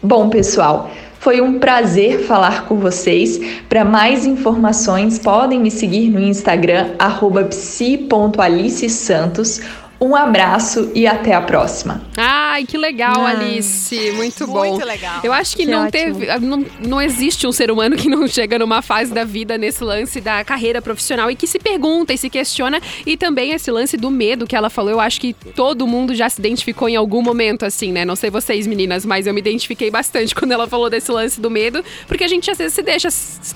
Bom, 0.00 0.28
pessoal, 0.28 0.92
foi 1.18 1.40
um 1.40 1.58
prazer 1.58 2.20
falar 2.20 2.66
com 2.66 2.76
vocês. 2.76 3.40
Para 3.68 3.84
mais 3.84 4.26
informações, 4.26 5.18
podem 5.18 5.58
me 5.58 5.72
seguir 5.72 6.08
no 6.08 6.20
Instagram 6.20 6.90
psi.alicesantos 7.48 9.60
um 10.00 10.16
abraço 10.16 10.90
e 10.94 11.06
até 11.06 11.34
a 11.34 11.42
próxima. 11.42 12.00
Ai, 12.16 12.64
que 12.64 12.78
legal, 12.78 13.20
ah, 13.20 13.28
Alice. 13.28 14.12
Muito 14.12 14.46
bom. 14.46 14.70
Muito 14.70 14.86
legal. 14.86 15.20
Eu 15.22 15.30
acho 15.30 15.54
que, 15.54 15.66
que 15.66 15.70
não 15.70 15.86
ótimo. 15.86 16.18
teve. 16.18 16.38
Não, 16.40 16.66
não 16.86 17.02
existe 17.02 17.46
um 17.46 17.52
ser 17.52 17.70
humano 17.70 17.96
que 17.96 18.08
não 18.08 18.26
chega 18.26 18.58
numa 18.58 18.80
fase 18.80 19.12
da 19.12 19.24
vida 19.24 19.58
nesse 19.58 19.84
lance 19.84 20.18
da 20.18 20.42
carreira 20.42 20.80
profissional 20.80 21.30
e 21.30 21.36
que 21.36 21.46
se 21.46 21.58
pergunta 21.58 22.14
e 22.14 22.18
se 22.18 22.30
questiona. 22.30 22.80
E 23.04 23.14
também 23.14 23.52
esse 23.52 23.70
lance 23.70 23.98
do 23.98 24.10
medo 24.10 24.46
que 24.46 24.56
ela 24.56 24.70
falou. 24.70 24.90
Eu 24.90 25.00
acho 25.00 25.20
que 25.20 25.34
todo 25.34 25.86
mundo 25.86 26.14
já 26.14 26.30
se 26.30 26.40
identificou 26.40 26.88
em 26.88 26.96
algum 26.96 27.20
momento, 27.20 27.66
assim, 27.66 27.92
né? 27.92 28.02
Não 28.02 28.16
sei 28.16 28.30
vocês, 28.30 28.66
meninas, 28.66 29.04
mas 29.04 29.26
eu 29.26 29.34
me 29.34 29.40
identifiquei 29.40 29.90
bastante 29.90 30.32
quando 30.36 30.52
ela 30.52 30.66
falou 30.66 30.88
desse 30.88 31.12
lance 31.12 31.38
do 31.38 31.50
medo, 31.50 31.84
porque 32.08 32.24
a 32.24 32.28
gente 32.28 32.50
às 32.50 32.56
vezes 32.56 32.72
se 32.72 32.82
deixa 32.82 33.08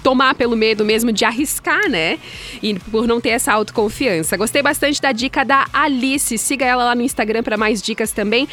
tomar 0.03 0.35
pelo 0.35 0.57
medo 0.57 0.85
mesmo 0.85 1.11
de 1.11 1.25
arriscar, 1.25 1.89
né? 1.89 2.19
E 2.63 2.75
por 2.75 3.07
não 3.07 3.19
ter 3.19 3.31
essa 3.31 3.51
autoconfiança. 3.51 4.37
Gostei 4.37 4.63
bastante 4.63 5.01
da 5.01 5.11
dica 5.11 5.43
da 5.43 5.67
Alice 5.73 6.34
Siga 6.39 6.67
ela 6.67 6.85
lá 6.85 6.95
no 6.95 7.03
Instagram 7.03 7.43
para 7.43 7.57
mais 7.57 7.83
dicas 7.83 8.13
também, 8.13 8.49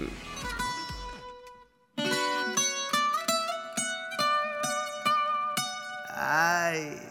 Ai. 6.33 7.10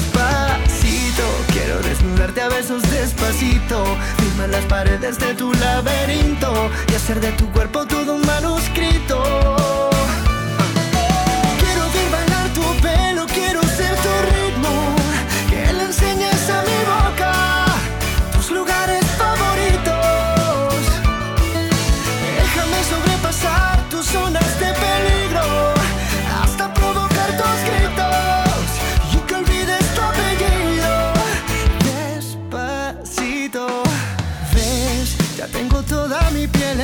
quiero 1.71 1.87
desnudarte 1.87 2.41
a 2.41 2.49
besos 2.49 2.81
despacito. 2.89 3.83
Firma 4.17 4.47
las 4.47 4.65
paredes 4.65 5.17
de 5.19 5.33
tu 5.35 5.53
laberinto 5.53 6.69
y 6.91 6.95
hacer 6.95 7.19
de 7.19 7.31
tu 7.33 7.49
cuerpo 7.51 7.85
todo 7.85 8.15
un 8.15 8.25
manuscrito. 8.25 9.60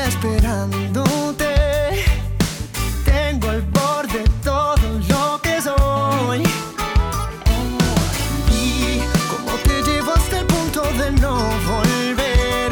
Esperándote. 0.08 2.06
Tengo 3.06 3.50
al 3.50 3.62
borde 3.64 4.24
todo 4.44 4.78
lo 5.10 5.42
que 5.42 5.62
soy. 5.62 6.44
Y 8.52 9.00
como 9.30 9.52
te 9.66 9.82
llevo 9.84 10.14
hasta 10.14 10.40
el 10.40 10.46
punto 10.46 10.82
de 11.00 11.12
no 11.12 11.36
volver. 11.68 12.72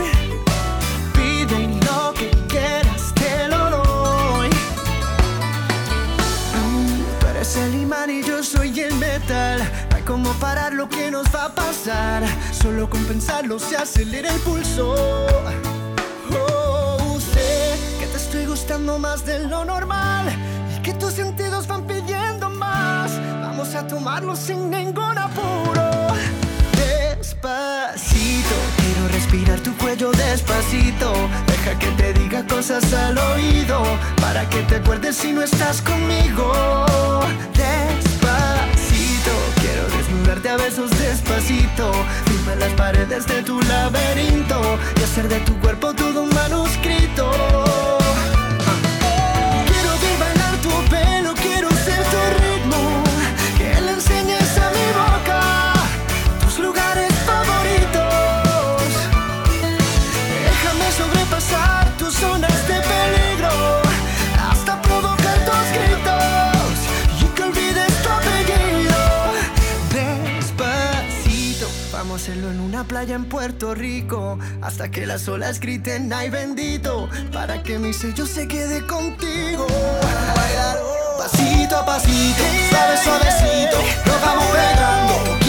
Pide 1.14 1.68
lo 1.86 2.14
que 2.14 2.30
quieras, 2.48 3.14
te 3.16 3.48
lo 3.50 3.70
doy. 3.70 4.50
Mm, 6.56 7.20
Tú 7.20 7.28
eres 7.28 7.56
el 7.58 7.76
imán 7.76 8.10
y 8.10 8.24
yo 8.24 8.44
soy 8.44 8.80
el 8.80 8.96
metal. 8.96 9.60
No 9.90 9.96
hay 9.98 10.04
como 10.04 10.32
parar 10.34 10.74
lo 10.74 10.88
que 10.88 11.12
nos 11.12 11.26
va 11.36 11.46
a 11.46 11.56
pasar. 11.56 12.24
Solo 12.52 12.90
con 12.90 13.04
pensarlo 13.06 13.60
se 13.60 13.76
acelera 13.76 14.32
el 14.34 14.40
pulso. 14.42 14.96
Más 19.00 19.26
de 19.26 19.40
lo 19.40 19.66
normal. 19.66 20.26
Y 20.76 20.82
que 20.82 20.94
tus 20.94 21.14
sentidos 21.14 21.68
van 21.68 21.86
pidiendo 21.86 22.50
más. 22.50 23.12
Vamos 23.42 23.76
a 23.76 23.86
tomarlo 23.88 24.36
sin 24.36 24.70
ningún 24.70 25.18
apuro. 25.18 26.08
Despacito, 26.74 28.56
quiero 28.78 29.08
respirar 29.12 29.60
tu 29.60 29.76
cuello 29.78 30.12
despacito. 30.12 31.14
Deja 31.48 31.78
que 31.80 31.88
te 31.92 32.14
diga 32.14 32.46
cosas 32.48 32.94
al 32.94 33.18
oído. 33.18 33.84
Para 34.22 34.48
que 34.50 34.62
te 34.64 34.76
acuerdes 34.76 35.18
si 35.18 35.32
no 35.34 35.42
estás 35.42 35.82
conmigo. 35.82 36.86
Despacito, 37.54 39.32
quiero 39.62 39.88
desnudarte 39.98 40.50
a 40.50 40.58
besos 40.58 40.92
despacito. 40.92 41.92
Firma 42.26 42.56
las 42.56 42.74
paredes 42.74 43.26
de 43.28 43.42
tu 43.44 43.60
laberinto 43.62 44.62
y 45.00 45.04
hacer 45.04 45.28
de 45.28 45.40
tu 45.42 45.58
cuerpo 45.60 45.94
todo 45.94 46.24
un 46.24 46.30
manuscrito. 46.30 47.65
Playa 73.06 73.16
en 73.16 73.26
Puerto 73.26 73.76
Rico 73.76 74.40
hasta 74.62 74.90
que 74.90 75.06
las 75.06 75.28
olas 75.28 75.60
griten 75.60 76.12
ay 76.12 76.30
bendito 76.30 77.08
para 77.32 77.62
que 77.62 77.78
mi 77.78 77.94
sello 77.94 78.26
se 78.26 78.48
quede 78.48 78.86
contigo. 78.88 79.68
Pasito 81.18 81.78
a 81.78 81.86
pasito, 81.86 82.44
suave 82.70 82.98
suavecito, 83.04 83.78
nos 84.06 84.22
vamos 84.22 84.46
pegando 84.46 85.45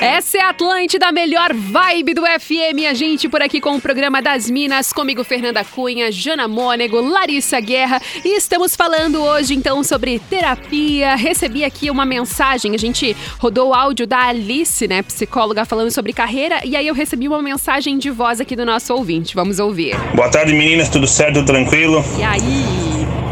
Essa 0.00 0.38
é 0.38 0.40
a 0.42 0.50
Atlântida, 0.50 1.08
a 1.08 1.12
melhor 1.12 1.52
vibe 1.52 2.14
do 2.14 2.22
FM. 2.22 2.86
A 2.88 2.94
gente 2.94 3.28
por 3.28 3.42
aqui 3.42 3.60
com 3.60 3.74
o 3.74 3.80
programa 3.80 4.22
das 4.22 4.48
Minas, 4.48 4.92
comigo 4.92 5.24
Fernanda 5.24 5.64
Cunha, 5.64 6.12
Jana 6.12 6.46
Mônego, 6.46 7.00
Larissa 7.00 7.58
Guerra. 7.58 8.00
E 8.24 8.36
estamos 8.36 8.76
falando 8.76 9.20
hoje 9.20 9.54
então 9.54 9.82
sobre 9.82 10.20
terapia. 10.20 11.16
Recebi 11.16 11.64
aqui 11.64 11.90
uma 11.90 12.06
mensagem, 12.06 12.76
a 12.76 12.78
gente 12.78 13.16
rodou 13.40 13.70
o 13.70 13.74
áudio 13.74 14.06
da 14.06 14.28
Alice, 14.28 14.86
né, 14.86 15.02
psicóloga, 15.02 15.64
falando 15.64 15.90
sobre 15.90 16.12
carreira. 16.12 16.60
E 16.64 16.76
aí 16.76 16.86
eu 16.86 16.94
recebi 16.94 17.26
uma 17.26 17.42
mensagem 17.42 17.98
de 17.98 18.08
voz 18.08 18.40
aqui 18.40 18.54
do 18.54 18.64
nosso 18.64 18.94
ouvinte. 18.94 19.34
Vamos 19.34 19.58
ouvir. 19.58 19.96
Boa 20.14 20.28
tarde, 20.28 20.54
meninas, 20.54 20.88
tudo 20.88 21.08
certo, 21.08 21.44
tranquilo? 21.44 22.04
E 22.16 22.22
aí? 22.22 22.64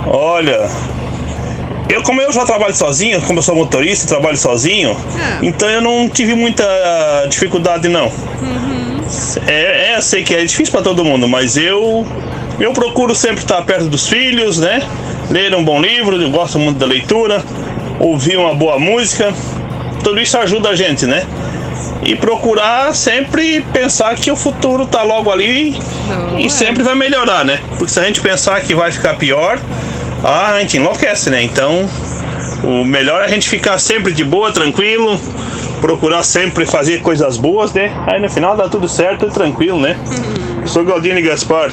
Olha, 0.05 0.69
eu 1.89 2.03
como 2.03 2.21
eu 2.21 2.33
já 2.33 2.45
trabalho 2.45 2.75
sozinho, 2.75 3.21
como 3.23 3.39
eu 3.39 3.43
sou 3.43 3.55
motorista, 3.55 4.07
trabalho 4.07 4.37
sozinho, 4.37 4.97
então 5.43 5.69
eu 5.69 5.81
não 5.81 6.09
tive 6.09 6.35
muita 6.35 6.65
ah, 6.65 7.27
dificuldade 7.29 7.89
não. 7.89 8.11
É, 9.47 9.93
é, 9.93 9.97
eu 9.97 10.03
sei 10.03 10.25
que 10.25 10.35
é 10.35 10.45
difícil 10.45 10.73
para 10.73 10.83
todo 10.83 11.05
mundo, 11.05 11.29
mas 11.29 11.57
eu 11.57 12.07
eu 12.59 12.73
procuro 12.73 13.15
sempre 13.15 13.43
estar 13.43 13.63
perto 13.63 13.87
dos 13.87 14.09
filhos, 14.09 14.59
né? 14.59 14.83
Ler 15.31 15.55
um 15.55 15.65
bom 15.65 15.81
livro, 15.81 16.21
eu 16.21 16.31
gosto 16.31 16.59
muito 16.59 16.79
da 16.79 16.87
leitura, 16.87 17.45
ouvir 18.01 18.37
uma 18.37 18.55
boa 18.55 18.79
música, 18.79 19.33
tudo 20.03 20.21
isso 20.21 20.37
ajuda 20.39 20.71
a 20.71 20.75
gente, 20.75 21.07
né? 21.07 21.25
E 22.03 22.17
procurar 22.17 22.95
sempre 22.95 23.61
pensar 23.73 24.15
que 24.17 24.31
o 24.31 24.37
futuro 24.37 24.87
tá 24.87 25.03
logo 25.03 25.31
ali 25.31 25.77
e 26.39 26.49
sempre 26.49 26.83
vai 26.83 26.95
melhorar, 26.95 27.45
né? 27.45 27.61
Porque 27.77 27.93
se 27.93 28.01
a 28.01 28.05
gente 28.05 28.21
pensar 28.21 28.61
que 28.61 28.75
vai 28.75 28.91
ficar 28.91 29.15
pior, 29.15 29.59
ah, 30.29 30.55
a 30.55 30.61
gente 30.61 30.77
enlouquece, 30.77 31.31
né? 31.31 31.43
Então, 31.43 31.89
o 32.65 32.85
melhor 32.85 33.23
é 33.23 33.27
a 33.27 33.29
gente 33.29 33.49
ficar 33.49 33.79
sempre 33.79 34.13
de 34.13 34.25
boa, 34.25 34.51
tranquilo, 34.51 35.21
procurar 35.81 36.23
sempre 36.25 36.67
fazer 36.67 37.01
coisas 37.01 37.37
boas, 37.37 37.73
né? 37.73 37.93
Aí 38.09 38.21
no 38.21 38.29
final 38.29 38.57
dá 38.57 38.69
tudo 38.69 38.89
certo 38.89 39.27
e 39.27 39.31
tranquilo, 39.31 39.81
né? 39.81 39.97
Sou 40.65 40.85
Galdino 40.85 41.23
Gaspar. 41.23 41.71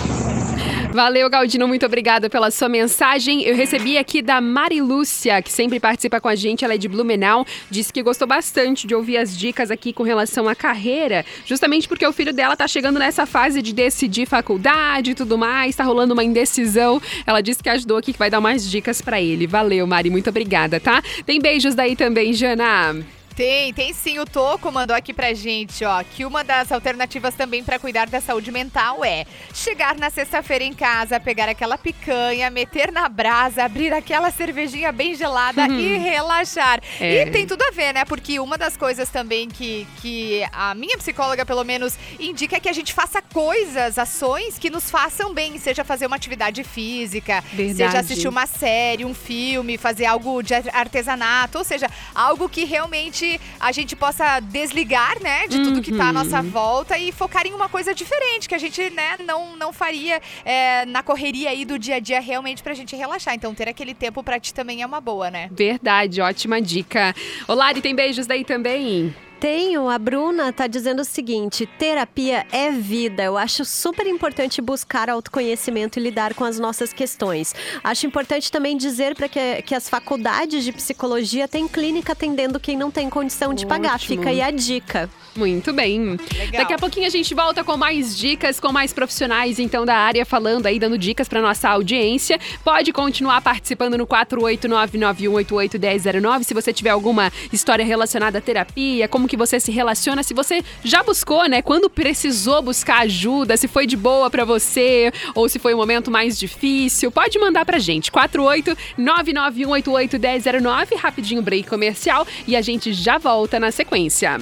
Valeu, 0.94 1.28
Galdino, 1.28 1.68
muito 1.68 1.88
obrigada 1.88 2.30
pela 2.30 2.52
sua 2.52 2.70
mensagem. 2.70 3.42
Eu 3.42 3.56
recebi 3.56 3.98
aqui 3.98 4.22
da 4.22 4.40
Mari 4.40 4.80
Lúcia, 4.80 5.42
que 5.42 5.52
sempre 5.52 5.80
participa 5.80 6.22
com 6.22 6.28
a 6.28 6.36
gente, 6.36 6.64
ela 6.64 6.76
é 6.76 6.78
de 6.78 6.88
Blumenau, 6.88 7.48
disse 7.68 7.92
que 7.92 8.04
gostou 8.04 8.28
bastante 8.28 8.86
de 8.86 8.94
ouvir 8.94 9.18
as 9.18 9.36
dicas 9.36 9.72
aqui 9.72 9.92
com 9.92 10.04
relação 10.04 10.48
à 10.48 10.54
carreira, 10.54 11.26
justamente 11.48 11.88
porque 11.88 12.06
o 12.06 12.14
filho 12.14 12.32
dela 12.32 12.56
tá 12.56 12.68
chegando 12.68 13.00
nessa 13.00 13.26
fase 13.26 13.60
de 13.60 13.74
decidir 13.74 14.28
faculdade 14.28 15.12
e 15.12 15.16
tudo 15.16 15.36
mais, 15.36 15.76
tá 15.76 15.84
rolando 15.84 16.14
uma 16.14 16.24
indecisão. 16.24 17.02
Ela 17.26 17.42
disse 17.42 17.64
que 17.64 17.70
ajudou 17.70 17.98
aqui, 17.98 18.14
que 18.14 18.20
vai 18.20 18.30
dar 18.30 18.40
mais 18.40 18.70
dicas 18.70 19.02
pra 19.02 19.20
ele. 19.20 19.48
Valeu, 19.48 19.88
Mari, 19.88 20.12
muito 20.12 20.30
obrigada, 20.30 20.80
tá? 20.80 21.02
Tem 21.26 21.42
beijos 21.42 21.74
daí 21.74 21.96
também, 21.96 22.34
Jana. 22.34 23.04
Tem, 23.36 23.74
tem 23.74 23.94
sim. 23.94 24.20
O 24.20 24.26
Toco 24.26 24.72
mandou 24.72 24.96
aqui 24.96 25.14
pra 25.14 25.34
gente, 25.34 25.84
ó, 25.84 26.04
que 26.04 26.26
uma 26.26 26.44
das 26.44 26.72
alternativas 26.72 27.34
também 27.34 27.64
pra 27.64 27.80
cuidar 27.80 28.08
da 28.08 28.22
saúde 28.22 28.52
mental 28.52 29.04
é 29.04 29.26
chegar 29.54 29.96
na 29.96 30.10
sexta-feira 30.10 30.64
em 30.64 30.74
casa, 30.74 31.20
pegar 31.20 31.50
aquela 31.50 31.78
picanha, 31.78 32.50
meter 32.50 32.92
na 32.92 33.10
brasa, 33.10 33.64
abrir 33.64 33.92
aquela 33.92 34.30
cervejinha 34.32 34.92
bem 34.92 35.16
gelada 35.16 35.68
e 35.68 35.98
relaxar. 35.98 36.80
É. 37.00 37.24
E 37.24 37.32
tem 37.32 37.48
tudo 37.48 37.64
a 37.64 37.72
ver, 37.72 37.94
né? 37.94 38.06
Porque 38.06 38.40
uma 38.40 38.58
das 38.58 38.78
coisas 38.78 39.10
também 39.10 39.50
que, 39.50 39.88
que 40.02 40.46
a 40.52 40.76
minha 40.76 40.98
psicóloga, 40.98 41.46
pelo 41.46 41.64
menos, 41.64 41.98
indica 42.20 42.58
é 42.58 42.60
que 42.60 42.70
a 42.70 42.74
gente 42.74 42.94
faça 42.94 43.22
coisas, 43.22 43.98
ações 43.98 44.60
que 44.60 44.70
nos 44.70 44.92
façam 44.92 45.34
bem, 45.34 45.58
seja 45.58 45.84
fazer 45.84 46.06
uma 46.06 46.16
atividade 46.16 46.64
física, 46.64 47.44
Verdade. 47.52 47.78
seja 47.78 48.00
assistir 48.00 48.28
uma 48.28 48.46
série, 48.46 49.06
um 49.06 49.14
filme, 49.14 49.78
fazer 49.78 50.06
algo 50.06 50.44
de 50.44 50.54
artesanato, 50.54 51.58
ou 51.58 51.64
seja, 51.64 51.90
algo 52.14 52.48
que 52.48 52.64
realmente 52.64 53.23
a 53.60 53.72
gente 53.72 53.96
possa 53.96 54.40
desligar, 54.40 55.22
né, 55.22 55.48
de 55.48 55.64
tudo 55.64 55.82
que 55.82 55.96
tá 55.96 56.10
à 56.10 56.14
nossa 56.14 56.42
volta 56.42 56.98
e 56.98 57.12
focar 57.12 57.46
em 57.46 57.54
uma 57.54 57.70
coisa 57.70 57.94
diferente, 57.94 58.48
que 58.48 58.56
a 58.56 58.58
gente, 58.58 58.90
né, 58.90 59.18
não, 59.26 59.56
não 59.56 59.72
faria 59.74 60.22
é, 60.46 60.86
na 60.86 61.02
correria 61.04 61.50
aí 61.50 61.66
do 61.66 61.78
dia 61.78 61.96
a 61.96 62.00
dia 62.00 62.20
realmente 62.20 62.64
pra 62.64 62.74
gente 62.74 62.96
relaxar. 62.96 63.34
Então 63.34 63.54
ter 63.54 63.70
aquele 63.70 63.94
tempo 63.94 64.24
pra 64.24 64.40
ti 64.40 64.54
também 64.54 64.82
é 64.82 64.86
uma 64.86 65.02
boa, 65.02 65.30
né? 65.30 65.50
Verdade, 65.52 66.22
ótima 66.22 66.62
dica. 66.62 67.14
Ô, 67.48 67.54
Lari, 67.54 67.82
tem 67.82 67.96
beijos 67.96 68.28
daí 68.28 68.44
também? 68.44 69.14
Tenho, 69.44 69.90
a 69.90 70.00
Bruna 70.00 70.54
tá 70.54 70.68
dizendo 70.68 71.02
o 71.02 71.04
seguinte: 71.04 71.66
terapia 71.78 72.48
é 72.50 72.72
vida. 72.72 73.24
Eu 73.24 73.38
acho 73.38 73.66
super 73.66 74.08
importante 74.08 74.62
buscar 74.62 75.10
autoconhecimento 75.10 76.00
e 76.00 76.02
lidar 76.02 76.34
com 76.34 76.46
as 76.46 76.58
nossas 76.58 76.94
questões. 76.94 77.54
Acho 77.84 78.08
importante 78.08 78.50
também 78.50 78.78
dizer 78.78 79.16
para 79.16 79.28
que, 79.28 79.62
que 79.64 79.76
as 79.76 79.90
faculdades 79.90 80.64
de 80.64 80.72
psicologia 80.72 81.46
têm 81.46 81.68
clínica 81.68 82.14
atendendo 82.14 82.58
quem 82.58 82.78
não 82.78 82.90
tem 82.90 83.10
condição 83.10 83.54
de 83.54 83.66
pagar. 83.66 83.96
Ótimo. 83.96 84.16
Fica 84.16 84.30
aí 84.30 84.42
a 84.42 84.50
dica. 84.50 85.10
Muito 85.36 85.74
bem. 85.74 86.12
Legal. 86.12 86.62
Daqui 86.62 86.74
a 86.74 86.78
pouquinho 86.78 87.08
a 87.08 87.10
gente 87.10 87.34
volta 87.34 87.66
com 87.66 87.76
mais 87.76 88.18
dicas, 88.18 88.62
com 88.62 88.72
mais 88.72 88.94
profissionais 88.94 89.60
então 89.60 89.86
da 89.86 89.98
área 89.98 90.26
falando 90.26 90.68
aí, 90.68 90.80
dando 90.80 90.98
dicas 90.98 91.28
para 91.28 91.42
nossa 91.42 91.68
audiência. 91.68 92.40
Pode 92.64 92.94
continuar 92.94 93.42
participando 93.42 93.98
no 93.98 94.08
48991881009 94.08 96.44
se 96.44 96.54
você 96.54 96.72
tiver 96.72 96.92
alguma 96.92 97.30
história 97.52 97.84
relacionada 97.84 98.38
à 98.38 98.42
terapia, 98.42 99.10
como 99.10 99.28
que 99.28 99.33
você 99.38 99.60
se 99.60 99.72
relaciona, 99.72 100.24
se 100.24 100.34
você 100.34 100.64
já 100.84 101.04
buscou, 101.04 101.48
né, 101.48 101.62
quando 101.62 101.90
precisou 101.90 102.62
buscar 102.62 103.02
ajuda, 103.02 103.58
se 103.58 103.68
foi 103.68 103.86
de 103.86 103.98
boa 103.98 104.30
para 104.30 104.46
você 104.46 105.12
ou 105.36 105.50
se 105.50 105.60
foi 105.60 105.74
um 105.74 105.78
momento 105.78 106.12
mais 106.12 106.38
difícil, 106.38 107.12
pode 107.12 107.40
mandar 107.40 107.66
pra 107.66 107.80
gente. 107.80 108.12
48991881009, 108.12 110.98
rapidinho 110.98 111.42
break 111.42 111.68
comercial 111.68 112.28
e 112.48 112.56
a 112.56 112.62
gente 112.62 112.94
já 112.94 113.18
volta 113.18 113.60
na 113.60 113.72
sequência. 113.72 114.40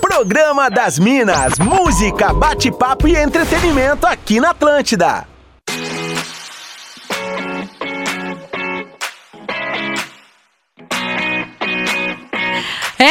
Programa 0.00 0.68
das 0.68 0.98
Minas, 0.98 1.58
música, 1.58 2.32
bate-papo 2.32 3.08
e 3.08 3.16
entretenimento 3.16 4.06
aqui 4.06 4.40
na 4.40 4.50
Atlântida. 4.50 5.31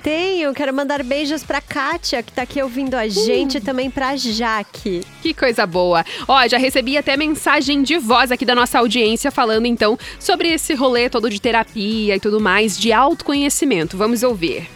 Tenho, 0.04 0.54
quero 0.54 0.74
mandar 0.74 1.04
beijos 1.04 1.44
pra 1.44 1.60
Kátia, 1.60 2.24
que 2.24 2.32
tá 2.32 2.44
aqui 2.44 2.62
ouvindo 2.62 2.96
a 2.96 3.06
gente, 3.08 3.58
e 3.58 3.62
também 3.62 3.90
pra 3.90 4.16
Jaque. 4.16 5.02
Que 5.22 5.34
coisa 5.34 5.66
boa. 5.66 6.06
Ó, 6.26 6.48
já 6.48 6.58
recebi 6.58 6.98
até 6.98 7.18
mensagem 7.18 7.84
de 7.84 7.98
voz 7.98 8.32
aqui 8.32 8.46
da 8.46 8.56
nossa 8.56 8.80
audiência 8.80 9.30
falando 9.30 9.66
então 9.66 10.00
sobre 10.18 10.54
esse 10.54 10.74
rolê 10.74 11.10
todo 11.10 11.30
de 11.30 11.42
terapia 11.42 12.16
e 12.16 12.20
tudo 12.20 12.40
mais, 12.40 12.78
de 12.78 12.94
autoconhecimento. 12.94 13.98
Vamos 13.98 14.24
ouvir. 14.24 14.70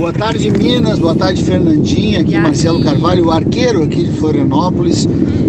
Boa 0.00 0.14
tarde, 0.14 0.50
Minas. 0.50 0.98
Boa 0.98 1.14
tarde, 1.14 1.44
Fernandinha. 1.44 2.22
Aqui, 2.22 2.34
Marcelo 2.34 2.82
Carvalho, 2.82 3.26
o 3.26 3.30
arqueiro 3.30 3.82
aqui 3.82 4.04
de 4.04 4.12
Florianópolis. 4.12 5.06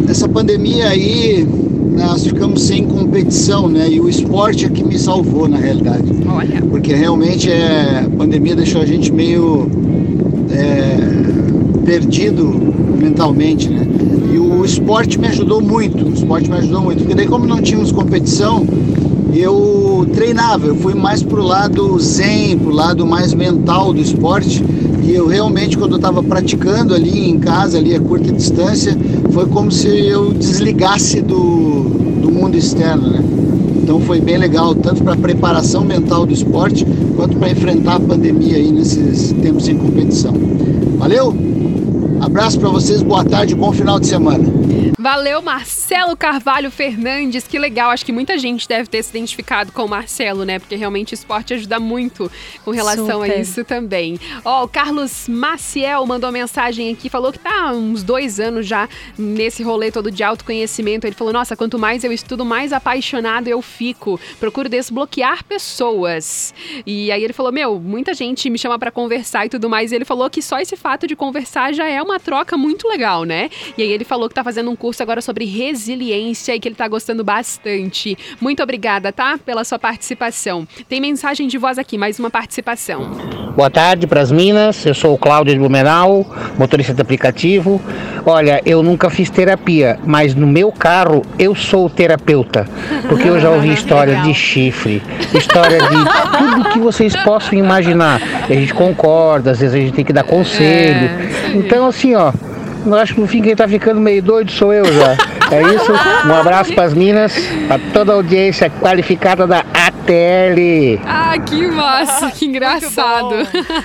Essa 0.09 0.27
pandemia 0.27 0.89
aí, 0.89 1.47
nós 1.95 2.25
ficamos 2.25 2.63
sem 2.63 2.83
competição, 2.83 3.69
né? 3.69 3.89
E 3.89 4.01
o 4.01 4.09
esporte 4.09 4.65
é 4.65 4.69
que 4.69 4.83
me 4.83 4.99
salvou, 4.99 5.47
na 5.47 5.55
realidade. 5.55 6.03
Olha. 6.27 6.61
Porque 6.63 6.93
realmente 6.93 7.49
é, 7.49 8.03
a 8.05 8.09
pandemia 8.09 8.53
deixou 8.53 8.81
a 8.81 8.85
gente 8.85 9.09
meio 9.13 9.71
é, 10.51 10.97
perdido 11.85 12.43
mentalmente, 12.99 13.69
né? 13.69 13.87
E 14.33 14.37
o 14.37 14.65
esporte 14.65 15.17
me 15.17 15.27
ajudou 15.27 15.61
muito. 15.61 16.05
O 16.05 16.13
esporte 16.13 16.49
me 16.49 16.57
ajudou 16.57 16.81
muito. 16.81 16.99
Porque 16.99 17.15
daí, 17.15 17.25
como 17.25 17.47
não 17.47 17.61
tínhamos 17.61 17.93
competição, 17.93 18.67
eu 19.39 20.07
treinava, 20.13 20.67
eu 20.67 20.75
fui 20.75 20.93
mais 20.93 21.23
pro 21.23 21.41
lado 21.41 21.99
zen, 21.99 22.57
pro 22.57 22.71
lado 22.71 23.05
mais 23.05 23.33
mental 23.33 23.93
do 23.93 23.99
esporte. 23.99 24.63
E 25.03 25.13
eu 25.13 25.27
realmente, 25.27 25.77
quando 25.77 25.93
eu 25.93 25.97
estava 25.97 26.21
praticando 26.21 26.93
ali 26.93 27.29
em 27.29 27.39
casa, 27.39 27.77
ali 27.77 27.95
a 27.95 27.99
curta 27.99 28.31
distância, 28.31 28.97
foi 29.31 29.45
como 29.47 29.71
se 29.71 29.87
eu 29.87 30.31
desligasse 30.33 31.21
do, 31.21 31.83
do 32.21 32.31
mundo 32.31 32.55
externo, 32.55 33.09
né? 33.09 33.23
Então 33.81 33.99
foi 33.99 34.21
bem 34.21 34.37
legal, 34.37 34.75
tanto 34.75 35.03
para 35.03 35.13
a 35.13 35.17
preparação 35.17 35.83
mental 35.83 36.25
do 36.25 36.33
esporte, 36.33 36.85
quanto 37.15 37.35
para 37.37 37.49
enfrentar 37.49 37.95
a 37.95 37.99
pandemia 37.99 38.57
aí 38.57 38.71
nesses 38.71 39.33
tempos 39.33 39.65
sem 39.65 39.75
competição. 39.75 40.33
Valeu? 40.97 41.35
Abraço 42.21 42.59
para 42.59 42.69
vocês, 42.69 43.01
boa 43.01 43.25
tarde, 43.25 43.55
bom 43.55 43.73
final 43.73 43.99
de 43.99 44.05
semana. 44.05 44.45
Valeu, 45.01 45.41
Marcelo 45.41 46.15
Carvalho 46.15 46.69
Fernandes. 46.69 47.47
Que 47.47 47.57
legal. 47.57 47.89
Acho 47.89 48.05
que 48.05 48.11
muita 48.11 48.37
gente 48.37 48.67
deve 48.67 48.87
ter 48.87 49.01
se 49.01 49.09
identificado 49.09 49.71
com 49.71 49.85
o 49.85 49.89
Marcelo, 49.89 50.45
né? 50.45 50.59
Porque 50.59 50.75
realmente 50.75 51.13
o 51.13 51.15
esporte 51.15 51.55
ajuda 51.55 51.79
muito 51.79 52.31
com 52.63 52.69
relação 52.69 53.23
a 53.23 53.25
Super. 53.25 53.41
isso 53.41 53.65
também. 53.65 54.19
Ó, 54.45 54.63
o 54.63 54.67
Carlos 54.67 55.27
Maciel 55.27 56.05
mandou 56.05 56.31
mensagem 56.31 56.93
aqui, 56.93 57.09
falou 57.09 57.31
que 57.31 57.39
tá 57.39 57.69
há 57.69 57.71
uns 57.71 58.03
dois 58.03 58.39
anos 58.39 58.67
já 58.67 58.87
nesse 59.17 59.63
rolê 59.63 59.91
todo 59.91 60.11
de 60.11 60.23
autoconhecimento. 60.23 61.07
Ele 61.07 61.15
falou: 61.15 61.33
Nossa, 61.33 61.55
quanto 61.55 61.79
mais 61.79 62.03
eu 62.03 62.11
estudo, 62.11 62.45
mais 62.45 62.71
apaixonado 62.71 63.47
eu 63.47 63.59
fico. 63.59 64.19
Procuro 64.39 64.69
desbloquear 64.69 65.43
pessoas. 65.45 66.53
E 66.85 67.11
aí 67.11 67.23
ele 67.23 67.33
falou: 67.33 67.51
Meu, 67.51 67.79
muita 67.79 68.13
gente 68.13 68.51
me 68.51 68.59
chama 68.59 68.77
pra 68.77 68.91
conversar 68.91 69.47
e 69.47 69.49
tudo 69.49 69.67
mais. 69.67 69.91
E 69.91 69.95
ele 69.95 70.05
falou 70.05 70.29
que 70.29 70.43
só 70.43 70.59
esse 70.59 70.77
fato 70.77 71.07
de 71.07 71.15
conversar 71.15 71.73
já 71.73 71.89
é 71.89 71.99
uma 72.03 72.10
troca 72.19 72.57
muito 72.57 72.87
legal, 72.87 73.23
né? 73.23 73.49
E 73.77 73.83
aí 73.83 73.91
ele 73.91 74.03
falou 74.03 74.27
que 74.27 74.35
tá 74.35 74.43
fazendo 74.43 74.69
um 74.69 74.75
curso 74.75 75.01
agora 75.03 75.21
sobre 75.21 75.45
resiliência 75.45 76.55
e 76.55 76.59
que 76.59 76.67
ele 76.67 76.75
tá 76.75 76.87
gostando 76.87 77.23
bastante. 77.23 78.17
Muito 78.39 78.61
obrigada, 78.63 79.11
tá? 79.11 79.37
Pela 79.37 79.63
sua 79.63 79.79
participação. 79.79 80.67
Tem 80.87 80.99
mensagem 80.99 81.47
de 81.47 81.57
voz 81.57 81.77
aqui, 81.77 81.97
mais 81.97 82.19
uma 82.19 82.29
participação. 82.29 83.09
Boa 83.55 83.69
tarde 83.69 84.07
para 84.07 84.21
as 84.21 84.31
Minas, 84.31 84.85
eu 84.85 84.93
sou 84.93 85.13
o 85.13 85.17
Cláudio 85.17 85.53
de 85.53 85.59
Blumenau, 85.59 86.25
motorista 86.57 86.93
de 86.93 87.01
aplicativo. 87.01 87.81
Olha, 88.25 88.61
eu 88.65 88.81
nunca 88.81 89.09
fiz 89.09 89.29
terapia, 89.29 89.99
mas 90.05 90.33
no 90.33 90.47
meu 90.47 90.71
carro 90.71 91.21
eu 91.37 91.53
sou 91.53 91.89
terapeuta, 91.89 92.65
porque 93.09 93.27
eu 93.27 93.39
já 93.39 93.49
ouvi 93.49 93.73
história 93.73 94.21
de 94.21 94.33
chifre, 94.33 95.01
história 95.33 95.79
de 95.79 96.37
tudo 96.37 96.69
que 96.69 96.79
vocês 96.79 97.15
possam 97.17 97.57
imaginar. 97.57 98.21
E 98.49 98.53
a 98.53 98.55
gente 98.55 98.73
concorda, 98.73 99.51
às 99.51 99.59
vezes 99.59 99.75
a 99.75 99.79
gente 99.79 99.93
tem 99.93 100.05
que 100.05 100.13
dar 100.13 100.23
conselho. 100.23 101.09
Então, 101.53 101.87
assim, 101.87 102.00
ó, 102.15 102.31
eu 102.85 102.95
acho 102.95 103.15
que 103.15 103.21
no 103.21 103.27
fim 103.27 103.41
quem 103.41 103.55
tá 103.55 103.67
ficando 103.67 103.99
meio 103.99 104.21
doido 104.21 104.51
sou 104.51 104.73
eu 104.73 104.85
já. 104.85 105.17
É 105.51 105.61
isso. 105.75 105.91
Um 106.27 106.33
abraço 106.33 106.73
para 106.73 106.85
as 106.85 106.93
minas, 106.93 107.33
para 107.67 107.77
toda 107.93 108.13
a 108.13 108.15
audiência 108.15 108.69
qualificada 108.69 109.45
da 109.45 109.59
ATL. 109.59 111.01
Ah, 111.05 111.37
que 111.37 111.67
massa, 111.67 112.31
que 112.31 112.45
engraçado. 112.45 113.35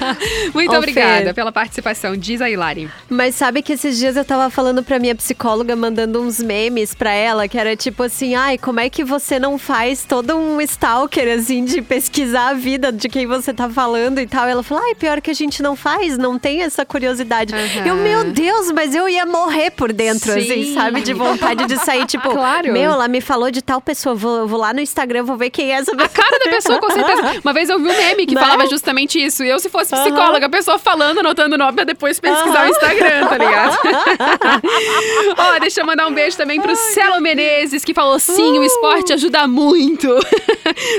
Muito, 0.54 0.72
Ô, 0.72 0.78
obrigada 0.78 1.26
Fê. 1.26 1.34
pela 1.34 1.50
participação. 1.50 2.16
Diz 2.16 2.40
aí, 2.40 2.56
Lari. 2.56 2.88
Mas 3.10 3.34
sabe 3.34 3.62
que 3.62 3.72
esses 3.72 3.98
dias 3.98 4.16
eu 4.16 4.24
tava 4.24 4.48
falando 4.48 4.82
pra 4.82 5.00
minha 5.00 5.14
psicóloga, 5.14 5.74
mandando 5.74 6.20
uns 6.20 6.40
memes 6.40 6.94
pra 6.94 7.12
ela, 7.12 7.48
que 7.48 7.58
era 7.58 7.74
tipo 7.74 8.04
assim, 8.04 8.36
ai, 8.36 8.56
como 8.58 8.78
é 8.78 8.88
que 8.88 9.02
você 9.02 9.38
não 9.38 9.58
faz 9.58 10.04
todo 10.04 10.36
um 10.36 10.60
stalker, 10.60 11.36
assim, 11.36 11.64
de 11.64 11.82
pesquisar 11.82 12.50
a 12.50 12.54
vida 12.54 12.92
de 12.92 13.08
quem 13.08 13.26
você 13.26 13.52
tá 13.52 13.68
falando 13.68 14.20
e 14.20 14.26
tal? 14.26 14.46
Ela 14.46 14.62
falou, 14.62 14.84
ai, 14.86 14.94
pior 14.94 15.20
que 15.20 15.32
a 15.32 15.34
gente 15.34 15.62
não 15.64 15.74
faz, 15.74 16.16
não 16.16 16.38
tem 16.38 16.62
essa 16.62 16.84
curiosidade. 16.86 17.52
Aham. 17.52 17.86
Eu, 17.86 17.96
meu 17.96 18.30
Deus, 18.32 18.70
mas 18.70 18.85
eu 18.94 19.08
ia 19.08 19.24
morrer 19.26 19.70
por 19.70 19.92
dentro, 19.92 20.32
assim, 20.32 20.64
Sim. 20.64 20.74
sabe? 20.74 21.00
De 21.02 21.12
vontade 21.12 21.66
de 21.66 21.76
sair, 21.78 22.04
tipo, 22.06 22.30
Claro. 22.30 22.72
meu, 22.72 22.92
ela 22.92 23.08
me 23.08 23.20
falou 23.20 23.50
de 23.50 23.62
tal 23.62 23.80
pessoa, 23.80 24.14
vou, 24.14 24.46
vou 24.46 24.58
lá 24.58 24.72
no 24.72 24.80
Instagram, 24.80 25.24
vou 25.24 25.36
ver 25.36 25.50
quem 25.50 25.72
é 25.72 25.76
essa 25.76 25.92
pessoa. 25.92 26.06
A 26.06 26.08
cara 26.08 26.38
da 26.44 26.50
pessoa, 26.50 26.78
com 26.78 26.90
certeza. 26.90 27.40
Uma 27.44 27.52
vez 27.52 27.68
eu 27.68 27.78
vi 27.78 27.88
um 27.88 27.96
meme 27.96 28.26
que 28.26 28.34
Né? 28.34 28.40
falava 28.40 28.66
justamente 28.68 29.22
isso. 29.22 29.42
E 29.44 29.48
eu, 29.48 29.58
se 29.58 29.68
fosse 29.68 29.94
psicóloga, 29.94 30.46
a 30.46 30.50
pessoa 30.50 30.78
falando, 30.78 31.18
anotando 31.20 31.54
o 31.54 31.58
nome 31.58 31.72
pra 31.74 31.84
depois 31.84 32.18
pesquisar 32.20 32.66
o 32.66 32.68
Instagram, 32.70 33.26
tá 33.26 33.38
ligado? 33.38 33.78
Ó, 35.36 35.58
deixa 35.58 35.80
eu 35.80 35.86
mandar 35.86 36.06
um 36.06 36.12
beijo 36.12 36.36
também 36.36 36.60
pro 36.60 36.74
Celo 36.76 37.20
Menezes, 37.20 37.84
que 37.84 37.94
falou: 37.94 38.18
sim, 38.18 38.58
o 38.58 38.64
esporte 38.64 39.12
ajuda 39.12 39.46
muito. 39.46 40.08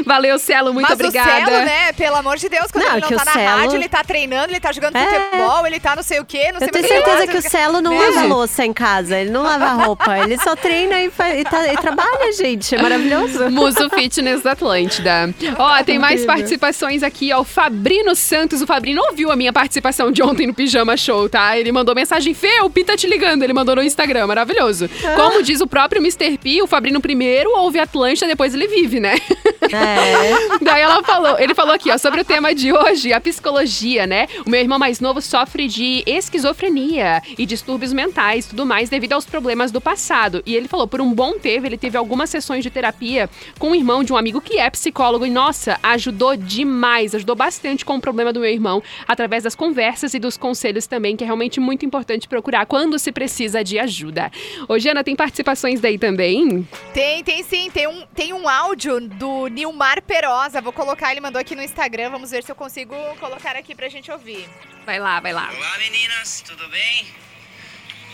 Valeu, 0.06 0.38
Celo, 0.40 0.74
muito 0.74 0.88
Mas 0.90 0.94
obrigada. 1.00 1.30
o 1.30 1.46
Celo, 1.46 1.66
né? 1.66 1.94
Pelo 1.94 2.16
amor 2.16 2.38
de 2.38 2.50
Deus, 2.50 2.72
quando 2.72 2.86
Não, 2.86 2.92
ele 2.94 3.02
não 3.02 3.08
que 3.08 3.16
tá 3.16 3.26
na 3.26 3.32
Celo- 3.34 3.46
rádio, 3.58 3.76
ele 3.76 3.90
tá 3.90 4.04
treinando, 4.04 4.52
ele 4.52 4.60
tá 4.60 4.72
jogando 4.72 4.96
É. 4.96 5.06
futebol, 5.06 5.66
ele 5.66 5.80
tá 5.80 5.96
não 5.96 6.04
sei 6.04 6.20
o 6.20 6.26
quê, 6.26 6.52
não 6.52 6.60
sei 6.60 6.68
Eu 6.68 6.72
tenho 6.72 6.84
que 6.86 6.94
certeza 6.94 7.18
lá, 7.20 7.28
que 7.28 7.38
o 7.38 7.42
Celo 7.42 7.77
não 7.82 7.92
né? 7.92 8.10
lava 8.10 8.28
louça 8.28 8.66
em 8.66 8.74
casa, 8.74 9.18
ele 9.18 9.30
não 9.30 9.44
lava 9.44 9.74
roupa, 9.86 10.18
ele 10.20 10.38
só 10.38 10.56
treina 10.56 11.02
e, 11.02 11.10
fa- 11.10 11.36
e 11.36 11.44
tá- 11.44 11.72
e 11.72 11.78
trabalha, 11.78 12.32
gente. 12.34 12.76
É 12.76 12.82
maravilhoso. 12.82 13.50
Muso 13.50 13.90
Fitness 13.90 14.42
da 14.42 14.52
Atlântida. 14.52 15.34
Ó, 15.58 15.84
tem 15.84 16.00
mais 16.00 16.26
participações 16.26 17.04
aqui, 17.04 17.32
ó. 17.34 17.42
O 17.42 17.44
Fabrino 17.44 18.16
Santos. 18.16 18.62
O 18.62 18.68
Fabrino 18.68 19.02
ouviu 19.10 19.32
a 19.32 19.36
minha 19.36 19.52
participação 19.54 20.12
de 20.12 20.22
ontem 20.24 20.48
no 20.48 20.54
Pijama 20.54 20.96
Show, 20.98 21.30
tá? 21.30 21.58
Ele 21.58 21.72
mandou 21.72 21.94
mensagem, 21.96 22.34
Fê, 22.34 22.62
o 22.62 22.70
Pi 22.70 22.84
tá 22.84 22.96
te 22.96 23.08
ligando. 23.08 23.44
Ele 23.44 23.54
mandou 23.54 23.76
no 23.76 23.84
Instagram, 23.84 24.28
maravilhoso. 24.28 24.90
Como 25.16 25.42
diz 25.44 25.62
o 25.62 25.68
próprio 25.68 26.02
Mr. 26.02 26.38
P, 26.38 26.62
o 26.62 26.68
Fabrino 26.68 27.00
primeiro 27.02 27.52
ouve 27.58 27.80
Atlântida, 27.80 28.28
depois 28.28 28.54
ele 28.54 28.68
vive, 28.68 29.00
né? 29.00 29.16
É. 29.72 30.58
Daí 30.62 30.82
ela 30.82 31.04
falou, 31.04 31.40
ele 31.40 31.54
falou 31.54 31.74
aqui, 31.74 31.92
ó, 31.92 31.98
sobre 31.98 32.22
o 32.22 32.26
tema 32.26 32.54
de 32.54 32.74
hoje, 32.74 33.14
a 33.14 33.20
psicologia, 33.20 34.08
né? 34.08 34.28
O 34.46 34.50
meu 34.50 34.60
irmão 34.60 34.80
mais 34.80 35.00
novo 35.00 35.22
sofre 35.22 35.68
de 35.68 36.04
esquizofrenia 36.06 37.22
e 37.38 37.46
distúrbios 37.46 37.94
mentais, 37.94 38.46
tudo 38.46 38.66
mais, 38.66 38.90
devido 38.90 39.14
aos 39.14 39.26
problemas 39.26 39.72
do 39.72 39.82
passado. 39.82 40.42
E 40.46 40.56
ele 40.56 40.68
falou, 40.68 40.88
por 40.88 41.02
um 41.02 41.14
bom 41.14 41.34
tempo, 41.34 41.66
ele 41.66 41.78
teve 41.78 41.98
algumas 41.98 42.30
sessões 42.30 42.64
de 42.64 42.70
terapia 42.70 43.30
com 43.60 43.72
o 43.72 43.76
irmão 43.76 44.04
de 44.04 44.14
um 44.14 44.18
amigo 44.18 44.42
que 44.42 44.58
é 44.58 44.70
psicólogo 44.70 45.26
e, 45.26 45.30
nossa, 45.30 45.80
ajudou 45.84 46.36
demais, 46.36 47.16
ajudou 47.16 47.36
bastante 47.36 47.86
com 47.86 47.96
o 47.96 48.02
problema 48.02 48.32
do 48.34 48.40
meu 48.40 48.50
irmão, 48.50 48.82
através 49.08 49.44
das 49.44 49.56
conversas 49.56 50.14
e 50.14 50.20
dos 50.20 50.38
conselhos 50.38 50.88
também, 50.88 51.16
que 51.16 51.24
é 51.24 51.28
realmente 51.28 51.60
muito 51.60 51.86
importante 51.86 52.28
procurar 52.28 52.66
quando 52.66 52.98
se 53.00 53.12
precisa 53.12 53.64
de 53.64 53.80
ajuda. 53.80 54.32
Ô, 54.68 54.78
Jana, 54.80 55.04
tem 55.04 55.16
participações 55.16 55.80
daí 55.80 55.98
também? 55.98 56.68
Tem, 56.94 57.24
tem 57.24 57.44
sim. 57.44 57.70
Tem 57.72 57.88
um, 57.88 58.04
tem 58.16 58.34
um 58.34 58.48
áudio 58.48 59.02
do 59.02 59.48
Nilmar 59.58 60.04
Perosa. 60.04 60.62
Vou 60.62 60.72
colocar, 60.72 61.10
ele 61.10 61.20
mandou 61.20 61.42
aqui 61.42 61.56
no 61.56 61.64
Instagram. 61.64 62.12
Vamos 62.12 62.30
ver 62.30 62.44
se 62.44 62.52
eu 62.52 62.56
consigo 62.56 62.96
colocar 63.20 63.56
aqui 63.56 63.74
pra 63.74 63.90
gente 63.90 64.12
ouvir. 64.12 64.48
Vai 64.86 65.00
lá, 65.00 65.20
vai 65.20 65.34
lá. 65.34 65.50
Olá 65.52 65.78
meninas, 65.80 66.42
tudo 66.42 66.70
bem? 66.70 67.08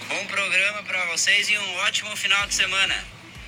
Bom 0.08 0.26
programa 0.28 0.82
pra 0.84 1.06
vocês 1.08 1.50
e 1.50 1.58
um 1.58 1.76
ótimo 1.80 2.16
final 2.16 2.48
de 2.48 2.56
semana. 2.56 2.96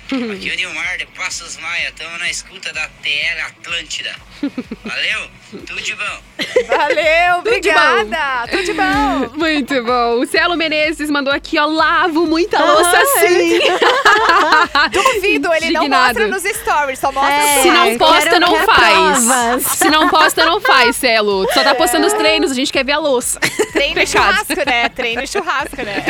Aqui 0.34 0.50
é 0.50 0.52
o 0.52 0.56
Nilmar 0.56 0.98
de 0.98 1.06
Passos 1.06 1.56
Maia, 1.56 1.88
estamos 1.88 2.18
na 2.18 2.30
escuta 2.30 2.70
da 2.70 2.86
TL 2.86 3.40
Atlântida. 3.46 4.14
Valeu, 4.84 5.30
tudo 5.50 5.80
de 5.80 5.94
bom. 5.94 6.18
Valeu, 6.66 7.38
obrigada. 7.38 8.48
Tudo 8.50 8.64
de 8.64 8.72
bom. 8.72 9.30
Muito 9.38 9.82
bom. 9.84 10.20
O 10.20 10.26
Celo 10.26 10.56
Menezes 10.56 11.10
mandou 11.10 11.32
aqui, 11.32 11.58
ó, 11.58 11.66
lavo 11.66 12.26
muita 12.26 12.62
louça 12.62 13.02
sim. 13.20 13.58
Duvido, 14.92 15.52
ele 15.54 15.70
não 15.70 15.82
Indignado. 15.84 16.20
mostra 16.20 16.28
nos 16.28 16.42
stories, 16.42 16.98
só 16.98 17.12
mostra 17.12 17.32
É, 17.34 17.62
Se 17.62 17.70
não 17.70 17.98
posta, 17.98 18.40
não 18.40 18.56
faz. 18.66 19.24
provas. 19.24 19.62
Se 19.62 19.90
não 19.90 20.08
posta, 20.08 20.44
não 20.44 20.60
faz, 20.60 20.96
Celo. 20.96 21.46
Só 21.52 21.62
tá 21.62 21.74
postando 21.74 22.06
os 22.06 22.12
treinos, 22.12 22.50
a 22.50 22.54
gente 22.54 22.72
quer 22.72 22.84
ver 22.84 22.92
a 22.92 22.98
louça. 22.98 23.38
Treino 23.72 24.00
e 24.00 24.06
churrasco, 24.06 24.54
né? 24.66 24.88
Treino 24.88 25.22
e 25.22 25.26
churrasco, 25.26 25.76
né? 25.82 26.02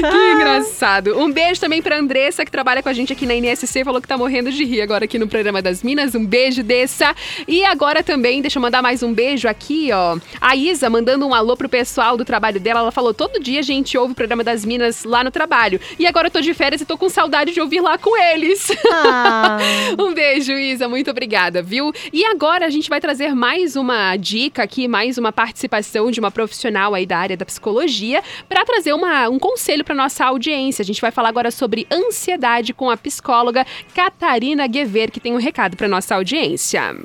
Que 0.00 0.32
engraçado. 0.32 1.18
Um 1.18 1.30
beijo 1.30 1.60
também 1.60 1.82
pra 1.82 1.96
Andressa, 1.98 2.44
que 2.44 2.50
trabalha 2.50 2.82
com 2.82 2.88
a 2.88 2.92
gente 2.92 3.12
aqui 3.12 3.26
na 3.26 3.34
NSC, 3.34 3.84
falou 3.84 4.00
que 4.00 4.08
tá 4.08 4.16
morrendo 4.16 4.50
de 4.50 4.64
rir 4.64 4.80
agora 4.82 5.04
aqui 5.04 5.18
no 5.18 5.28
programa 5.28 5.60
das 5.60 5.82
Minas. 5.82 6.14
Um 6.14 6.24
beijo 6.24 6.62
dessa. 6.62 7.14
E 7.46 7.64
agora 7.64 8.02
também, 8.02 8.40
deixa 8.40 8.58
eu 8.58 8.62
mandar 8.62 8.69
mais 8.80 9.02
um 9.02 9.12
beijo 9.12 9.48
aqui, 9.48 9.90
ó. 9.92 10.18
A 10.40 10.54
Isa 10.54 10.88
mandando 10.88 11.26
um 11.26 11.34
alô 11.34 11.56
pro 11.56 11.68
pessoal 11.68 12.16
do 12.16 12.24
trabalho 12.24 12.60
dela. 12.60 12.80
Ela 12.80 12.92
falou: 12.92 13.12
todo 13.12 13.40
dia 13.40 13.60
a 13.60 13.62
gente 13.62 13.98
ouve 13.98 14.12
o 14.12 14.14
programa 14.14 14.44
das 14.44 14.64
Minas 14.64 15.04
lá 15.04 15.24
no 15.24 15.30
trabalho. 15.30 15.80
E 15.98 16.06
agora 16.06 16.28
eu 16.28 16.30
tô 16.30 16.40
de 16.40 16.54
férias 16.54 16.80
e 16.80 16.86
tô 16.86 16.96
com 16.96 17.08
saudade 17.08 17.52
de 17.52 17.60
ouvir 17.60 17.80
lá 17.80 17.98
com 17.98 18.16
eles. 18.16 18.70
Ah. 18.92 19.58
Um 19.98 20.14
beijo, 20.14 20.52
Isa. 20.52 20.88
Muito 20.88 21.10
obrigada, 21.10 21.62
viu? 21.62 21.92
E 22.12 22.24
agora 22.24 22.66
a 22.66 22.70
gente 22.70 22.88
vai 22.88 23.00
trazer 23.00 23.34
mais 23.34 23.76
uma 23.76 24.16
dica 24.16 24.62
aqui, 24.62 24.86
mais 24.86 25.18
uma 25.18 25.32
participação 25.32 26.10
de 26.10 26.20
uma 26.20 26.30
profissional 26.30 26.94
aí 26.94 27.06
da 27.06 27.18
área 27.18 27.36
da 27.36 27.44
psicologia 27.44 28.22
para 28.48 28.64
trazer 28.64 28.92
uma, 28.92 29.28
um 29.28 29.38
conselho 29.38 29.84
para 29.84 29.94
nossa 29.94 30.24
audiência. 30.24 30.82
A 30.82 30.86
gente 30.86 31.00
vai 31.00 31.10
falar 31.10 31.28
agora 31.28 31.50
sobre 31.50 31.86
ansiedade 31.90 32.72
com 32.72 32.90
a 32.90 32.96
psicóloga 32.96 33.66
Catarina 33.94 34.66
Guever, 34.66 35.10
que 35.10 35.20
tem 35.20 35.32
um 35.32 35.38
recado 35.38 35.76
para 35.76 35.88
nossa 35.88 36.14
audiência. 36.14 36.96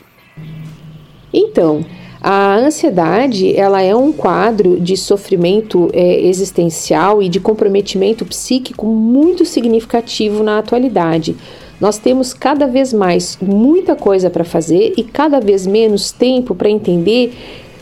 Então, 1.38 1.84
a 2.22 2.56
ansiedade, 2.56 3.54
ela 3.56 3.82
é 3.82 3.94
um 3.94 4.14
quadro 4.14 4.80
de 4.80 4.96
sofrimento 4.96 5.90
é, 5.92 6.22
existencial 6.22 7.22
e 7.22 7.28
de 7.28 7.42
comprometimento 7.42 8.26
psíquico 8.26 8.88
muito 8.88 9.44
significativo 9.44 10.42
na 10.42 10.58
atualidade. 10.58 11.36
Nós 11.80 11.98
temos 11.98 12.34
cada 12.34 12.68
vez 12.68 12.94
mais 12.94 13.38
muita 13.42 13.98
coisa 13.98 14.30
para 14.30 14.46
fazer 14.46 14.94
e 14.96 15.04
cada 15.04 15.42
vez 15.42 15.68
menos 15.68 16.14
tempo 16.14 16.56
para 16.56 16.70
entender 16.70 17.34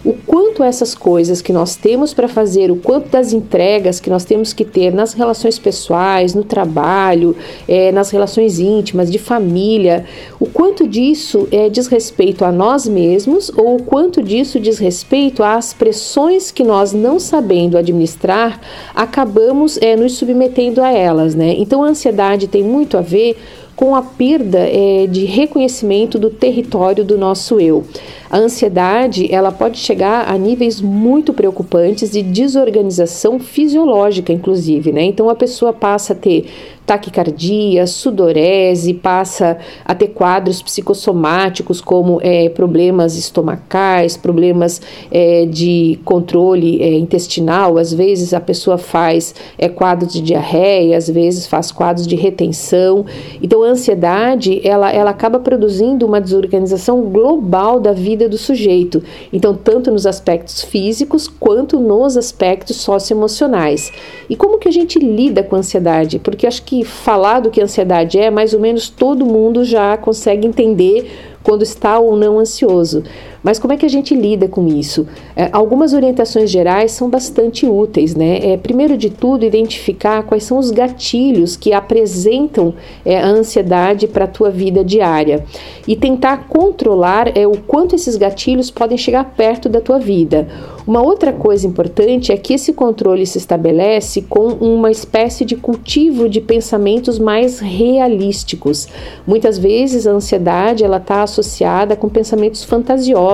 o 0.04 0.14
quanto 0.14 0.64
essas 0.64 0.94
coisas 0.94 1.42
que 1.42 1.54
nós 1.54 1.76
temos 1.76 2.14
para 2.14 2.28
fazer, 2.28 2.70
o 2.70 2.76
quanto 2.76 3.10
das 3.10 3.32
entregas 3.32 4.00
que 4.00 4.10
nós 4.10 4.26
temos 4.26 4.52
que 4.52 4.66
ter 4.66 4.94
nas 4.94 5.14
relações 5.14 5.58
pessoais, 5.58 6.34
no 6.34 6.44
trabalho, 6.44 7.36
eh, 7.68 7.92
nas 7.92 8.10
relações 8.10 8.60
íntimas, 8.60 9.10
de 9.10 9.18
família, 9.18 10.06
o 10.40 10.46
quanto 10.46 10.86
disso 10.86 11.48
é 11.52 11.70
diz 11.70 11.88
respeito 11.88 12.44
a 12.44 12.52
nós 12.52 12.88
mesmos 12.88 13.50
ou 13.56 13.78
o 13.78 13.84
quanto 13.84 14.22
disso 14.22 14.60
diz 14.60 14.78
respeito 14.78 15.42
às 15.42 15.74
pressões 15.74 16.52
que 16.52 16.64
nós, 16.64 16.92
não 16.92 17.18
sabendo 17.18 17.78
administrar, 17.78 18.60
acabamos 18.94 19.78
eh, 19.82 19.96
nos 19.96 20.14
submetendo 20.14 20.82
a 20.82 20.92
elas, 20.92 21.34
né? 21.34 21.56
Então 21.58 21.82
a 21.82 21.88
ansiedade 21.88 22.48
tem 22.48 22.64
muito 22.64 22.98
a 22.98 23.02
ver 23.02 23.38
com 23.76 23.96
a 23.96 24.02
perda 24.02 24.60
eh, 24.60 25.08
de 25.10 25.26
reconhecimento 25.26 26.20
do 26.20 26.30
território 26.30 27.04
do 27.04 27.18
nosso 27.18 27.60
eu. 27.60 27.84
A 28.34 28.40
ansiedade 28.40 29.32
ela 29.32 29.52
pode 29.52 29.78
chegar 29.78 30.28
a 30.28 30.36
níveis 30.40 30.82
muito 30.82 31.32
preocupantes 31.36 32.10
de 32.10 32.24
desorganização 32.24 33.38
fisiológica, 33.38 34.34
inclusive, 34.34 34.92
né? 34.92 35.04
Então 35.04 35.30
a 35.30 35.36
pessoa 35.36 35.72
passa 35.72 36.14
a 36.14 36.16
ter 36.16 36.48
taquicardia, 36.86 37.88
sudorese, 37.88 38.94
passa 38.94 39.58
a 39.86 39.96
ter 39.96 40.10
quadros 40.10 40.62
psicossomáticos 40.62 41.80
como 41.80 42.20
eh, 42.22 42.50
problemas 42.50 43.18
estomacais, 43.18 44.18
problemas 44.18 44.82
eh, 45.10 45.46
de 45.46 46.00
controle 46.04 46.82
eh, 46.82 46.98
intestinal. 46.98 47.78
Às 47.78 47.94
vezes 47.94 48.34
a 48.34 48.42
pessoa 48.42 48.78
faz 48.78 49.34
eh, 49.58 49.70
quadros 49.70 50.12
de 50.12 50.22
diarreia, 50.22 50.98
às 50.98 51.10
vezes 51.10 51.48
faz 51.48 51.72
quadros 51.72 52.06
de 52.06 52.16
retenção. 52.16 53.06
Então 53.42 53.64
a 53.64 53.68
ansiedade 53.68 54.60
ela, 54.68 54.92
ela 54.92 55.12
acaba 55.12 55.40
produzindo 55.40 56.06
uma 56.06 56.20
desorganização 56.20 57.04
global 57.04 57.80
da 57.80 57.94
vida 57.94 58.23
do 58.28 58.38
sujeito. 58.38 59.04
Então 59.32 59.54
tanto 59.54 59.92
nos 59.92 60.06
aspectos 60.06 60.62
físicos 60.62 61.28
quanto 61.28 61.80
nos 61.80 62.18
aspectos 62.18 62.78
socioemocionais. 62.78 63.92
E 64.30 64.36
como 64.36 64.58
que 64.58 64.68
a 64.68 64.72
gente 64.72 65.00
lida 65.00 65.44
com 65.44 65.56
a 65.56 65.60
ansiedade? 65.60 66.20
Porque 66.20 66.48
acho 66.48 66.64
que 66.64 66.84
falar 66.84 67.40
do 67.40 67.52
que 67.52 67.62
a 67.62 67.64
ansiedade 67.64 68.18
é, 68.18 68.30
mais 68.30 68.54
ou 68.54 68.60
menos 68.60 68.90
todo 68.90 69.26
mundo 69.26 69.64
já 69.64 69.98
consegue 69.98 70.48
entender 70.48 71.12
quando 71.44 71.62
está 71.62 72.00
ou 72.00 72.16
não 72.16 72.40
ansioso. 72.40 73.04
Mas 73.44 73.60
como 73.60 73.74
é 73.74 73.78
que 73.78 73.86
a 73.86 73.90
gente 73.90 74.16
lida 74.16 74.48
com 74.48 74.66
isso? 74.68 75.06
É, 75.36 75.50
algumas 75.52 75.92
orientações 75.92 76.50
gerais 76.50 76.94
são 76.94 77.10
bastante 77.10 77.66
úteis, 77.66 78.16
né? 78.16 78.54
É, 78.54 78.58
primeiro 78.58 78.96
de 78.96 79.10
tudo, 79.10 79.44
identificar 79.44 80.24
quais 80.24 80.44
são 80.44 80.58
os 80.58 80.72
gatilhos 80.72 81.58
que 81.58 81.74
apresentam 81.74 82.74
é, 83.04 83.20
a 83.20 83.28
ansiedade 83.28 84.08
para 84.08 84.24
a 84.24 84.28
tua 84.28 84.50
vida 84.50 84.84
diária 84.84 85.44
e 85.86 85.96
tentar 85.96 86.48
controlar 86.48 87.38
é, 87.38 87.46
o 87.46 87.58
quanto 87.58 87.96
esses 87.96 88.16
gatilhos 88.16 88.72
podem 88.72 88.98
chegar 88.98 89.34
perto 89.36 89.68
da 89.68 89.82
tua 89.82 90.00
vida. 90.00 90.48
Uma 90.88 91.02
outra 91.02 91.34
coisa 91.34 91.68
importante 91.68 92.32
é 92.32 92.38
que 92.38 92.54
esse 92.54 92.72
controle 92.72 93.26
se 93.26 93.38
estabelece 93.38 94.22
com 94.22 94.48
uma 94.48 94.92
espécie 94.92 95.44
de 95.44 95.56
cultivo 95.56 96.30
de 96.30 96.40
pensamentos 96.40 97.20
mais 97.20 97.60
realísticos. 97.60 98.88
Muitas 99.26 99.58
vezes 99.58 100.06
a 100.08 100.12
ansiedade 100.12 100.84
ela 100.84 100.98
está 100.98 101.24
associada 101.24 101.96
com 101.96 102.10
pensamentos 102.10 102.64
fantasiosos 102.64 103.33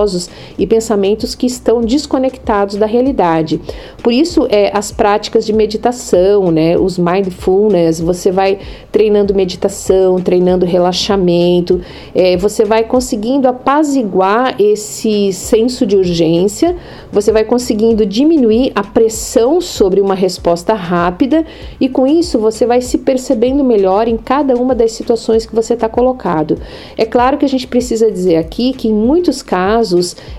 e 0.58 0.66
pensamentos 0.66 1.36
que 1.36 1.46
estão 1.46 1.82
desconectados 1.82 2.76
da 2.76 2.86
realidade. 2.86 3.60
Por 4.04 4.14
isso, 4.14 4.48
é, 4.50 4.72
as 4.76 4.92
práticas 4.92 5.46
de 5.46 5.54
meditação, 5.54 6.52
né, 6.52 6.78
os 6.78 6.98
mindfulness, 6.98 8.00
você 8.00 8.32
vai 8.32 8.60
treinando 8.92 9.34
meditação, 9.34 10.20
treinando 10.20 10.66
relaxamento, 10.66 11.82
é, 12.14 12.38
você 12.38 12.64
vai 12.66 12.84
conseguindo 12.84 13.48
apaziguar 13.48 14.56
esse 14.60 15.34
senso 15.34 15.86
de 15.86 15.96
urgência, 15.96 16.76
você 17.12 17.32
vai 17.32 17.44
conseguindo 17.44 18.06
diminuir 18.06 18.72
a 18.76 18.84
pressão 18.84 19.60
sobre 19.60 20.02
uma 20.02 20.16
resposta 20.16 20.74
rápida 20.74 21.46
e 21.80 21.90
com 21.90 22.06
isso 22.06 22.40
você 22.40 22.66
vai 22.66 22.82
se 22.82 23.00
percebendo 23.00 23.64
melhor 23.64 24.08
em 24.08 24.18
cada 24.18 24.56
uma 24.56 24.76
das 24.76 24.92
situações 24.92 25.46
que 25.46 25.56
você 25.56 25.74
está 25.74 25.90
colocado. 25.90 26.58
É 26.98 27.06
claro 27.06 27.38
que 27.38 27.46
a 27.46 27.50
gente 27.50 27.68
precisa 27.68 28.12
dizer 28.12 28.38
aqui 28.38 28.74
que 28.74 28.88
em 28.88 28.94
muitos 28.94 29.42
casos 29.42 29.89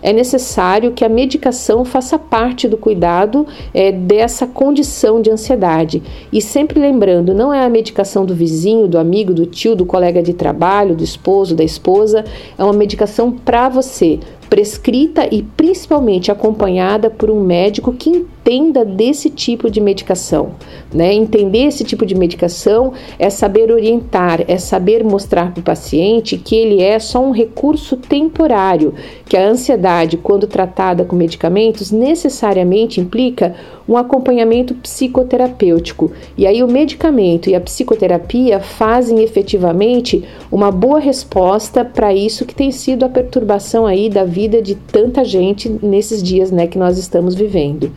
é 0.03 0.13
necessário 0.13 0.93
que 0.93 1.05
a 1.05 1.09
medicação 1.09 1.85
faça 1.85 2.19
parte 2.19 2.69
do 2.69 2.77
cuidado 2.77 3.47
é, 3.73 3.91
dessa 3.93 4.47
condição 4.47 5.21
de 5.21 5.31
ansiedade. 5.31 6.03
E 6.33 6.41
sempre 6.41 6.81
lembrando, 6.81 7.35
não 7.35 7.53
é 7.53 7.65
a 7.65 7.69
medicação 7.69 8.25
do 8.25 8.35
vizinho, 8.35 8.89
do 8.89 8.99
amigo, 8.99 9.33
do 9.33 9.47
tio, 9.47 9.75
do 9.75 9.87
colega 9.87 10.23
de 10.23 10.35
trabalho, 10.35 10.95
do 10.95 11.05
esposo, 11.05 11.55
da 11.55 11.65
esposa, 11.65 12.25
é 12.59 12.65
uma 12.65 12.73
medicação 12.73 13.33
para 13.33 13.69
você 13.69 14.19
prescrita 14.51 15.33
e 15.33 15.43
principalmente 15.43 16.33
acompanhada 16.33 17.09
por 17.09 17.31
um 17.31 17.41
médico 17.41 17.93
que 17.93 18.11
entenda 18.11 18.85
desse 18.85 19.31
tipo 19.31 19.71
de 19.71 19.81
medicação. 19.81 20.51
Né? 20.93 21.15
Entender 21.15 21.67
esse 21.67 21.85
tipo 21.85 22.05
de 22.05 22.17
medicação 22.17 22.93
é 23.17 23.31
saber 23.31 23.71
orientar, 23.71 24.45
é 24.49 24.59
saber 24.59 25.05
mostrar 25.05 25.53
para 25.53 25.61
o 25.61 25.65
paciente 25.65 26.37
que 26.37 26.57
ele 26.57 26.83
é 26.83 26.99
só 26.99 27.25
um 27.25 27.31
recurso 27.31 27.97
temporário, 27.97 28.93
que 29.25 29.37
a 29.37 29.49
ansiedade, 29.49 30.17
quando 30.17 30.49
tratada 30.49 31.05
com 31.05 31.15
medicamentos, 31.15 31.93
necessariamente 31.93 33.01
implica 33.01 33.55
um 33.91 33.97
acompanhamento 33.97 34.73
psicoterapêutico. 34.73 36.13
E 36.39 36.47
aí 36.47 36.63
o 36.63 36.69
medicamento 36.69 37.51
e 37.51 37.57
a 37.57 37.61
psicoterapia 37.61 38.61
fazem 38.61 39.21
efetivamente 39.21 40.23
uma 40.51 40.71
boa 40.71 41.01
resposta 41.01 41.85
para 41.85 42.15
isso 42.15 42.47
que 42.47 42.55
tem 42.55 42.71
sido 42.71 43.05
a 43.05 43.09
perturbação 43.09 43.85
aí 43.85 44.09
da 44.09 44.23
vida 44.23 44.63
de 44.63 44.77
tanta 44.77 45.25
gente 45.25 45.69
nesses 45.83 46.23
dias, 46.23 46.53
né, 46.53 46.69
que 46.69 46.79
nós 46.79 46.99
estamos 46.99 47.35
vivendo. 47.35 47.91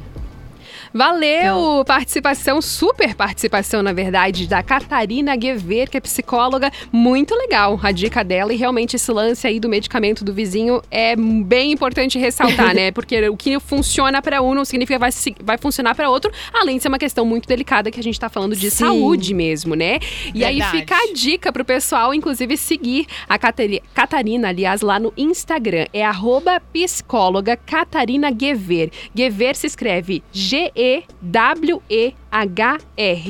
Valeu! 0.94 1.84
Participação, 1.88 2.62
super 2.62 3.16
participação, 3.16 3.82
na 3.82 3.92
verdade, 3.92 4.46
da 4.46 4.62
Catarina 4.62 5.36
Guever, 5.36 5.90
que 5.90 5.98
é 5.98 6.00
psicóloga. 6.00 6.72
Muito 6.92 7.34
legal 7.34 7.80
a 7.82 7.92
dica 7.92 8.24
dela. 8.24 8.54
E 8.54 8.56
realmente 8.56 8.96
esse 8.96 9.12
lance 9.12 9.48
aí 9.48 9.60
do 9.60 9.68
medicamento 9.68 10.24
do 10.24 10.32
vizinho 10.32 10.84
é 10.92 11.16
bem 11.16 11.72
importante 11.72 12.20
ressaltar, 12.20 12.76
né? 12.76 12.92
Porque 12.94 13.28
o 13.28 13.36
que 13.36 13.60
funciona 13.60 14.22
para 14.22 14.44
um 14.44 14.54
não 14.54 14.64
significa 14.64 14.94
que 14.94 15.00
vai, 15.00 15.10
vai 15.44 15.58
funcionar 15.58 15.96
para 15.96 16.12
outro, 16.12 16.32
além 16.54 16.78
de 16.78 16.84
ser 16.84 16.90
uma 16.90 17.00
questão 17.00 17.26
muito 17.26 17.48
delicada 17.48 17.90
que 17.90 18.00
a 18.00 18.04
gente 18.04 18.20
tá 18.20 18.30
falando 18.30 18.56
de 18.56 18.70
Sim. 18.70 18.86
saúde 18.86 19.34
mesmo, 19.34 19.74
né? 19.74 19.98
E 20.28 20.40
verdade. 20.42 20.62
aí 20.62 20.80
fica 20.80 20.96
a 20.96 21.12
dica 21.12 21.52
pro 21.52 21.66
pessoal, 21.66 22.14
inclusive, 22.14 22.56
seguir 22.56 23.08
a 23.28 23.40
Catarina, 23.40 24.50
aliás, 24.50 24.82
lá 24.82 25.00
no 25.00 25.12
Instagram. 25.18 25.88
É 25.92 26.06
arroba 26.06 26.62
psicóloga 26.72 27.58
Catarina 27.58 28.30
Guever. 28.30 28.92
Guever 29.16 29.56
se 29.56 29.66
escreve 29.66 30.22
G-E 30.32 30.83
e-W-E-H-R, 30.84 32.18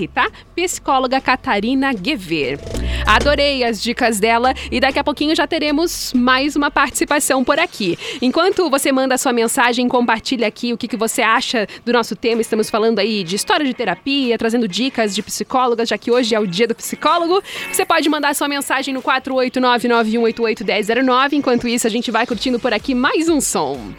tá? 0.07 0.27
Psicóloga 0.55 1.21
Catarina 1.21 1.93
Guever. 1.93 2.57
Adorei 3.05 3.63
as 3.63 3.83
dicas 3.83 4.19
dela 4.19 4.55
e 4.71 4.79
daqui 4.79 4.97
a 4.97 5.03
pouquinho 5.03 5.35
já 5.35 5.45
teremos 5.45 6.11
mais 6.13 6.55
uma 6.55 6.71
participação 6.71 7.43
por 7.43 7.59
aqui. 7.59 7.95
Enquanto 8.21 8.71
você 8.71 8.91
manda 8.91 9.19
sua 9.19 9.31
mensagem, 9.33 9.87
compartilha 9.87 10.47
aqui 10.47 10.73
o 10.73 10.77
que, 10.77 10.87
que 10.87 10.97
você 10.97 11.21
acha 11.21 11.67
do 11.85 11.93
nosso 11.93 12.15
tema. 12.15 12.41
Estamos 12.41 12.71
falando 12.71 12.97
aí 12.97 13.23
de 13.23 13.35
história 13.35 13.65
de 13.65 13.73
terapia, 13.73 14.35
trazendo 14.37 14.67
dicas 14.67 15.13
de 15.13 15.21
psicólogas, 15.21 15.89
já 15.89 15.97
que 15.97 16.09
hoje 16.09 16.33
é 16.33 16.39
o 16.39 16.47
dia 16.47 16.67
do 16.67 16.73
psicólogo. 16.73 17.43
Você 17.71 17.85
pode 17.85 18.09
mandar 18.09 18.33
sua 18.33 18.47
mensagem 18.47 18.91
no 18.93 19.01
48991881009. 19.03 21.33
Enquanto 21.33 21.67
isso, 21.67 21.85
a 21.85 21.89
gente 21.89 22.09
vai 22.09 22.25
curtindo 22.25 22.59
por 22.59 22.73
aqui 22.73 22.95
mais 22.95 23.29
um 23.29 23.39
som. 23.39 23.93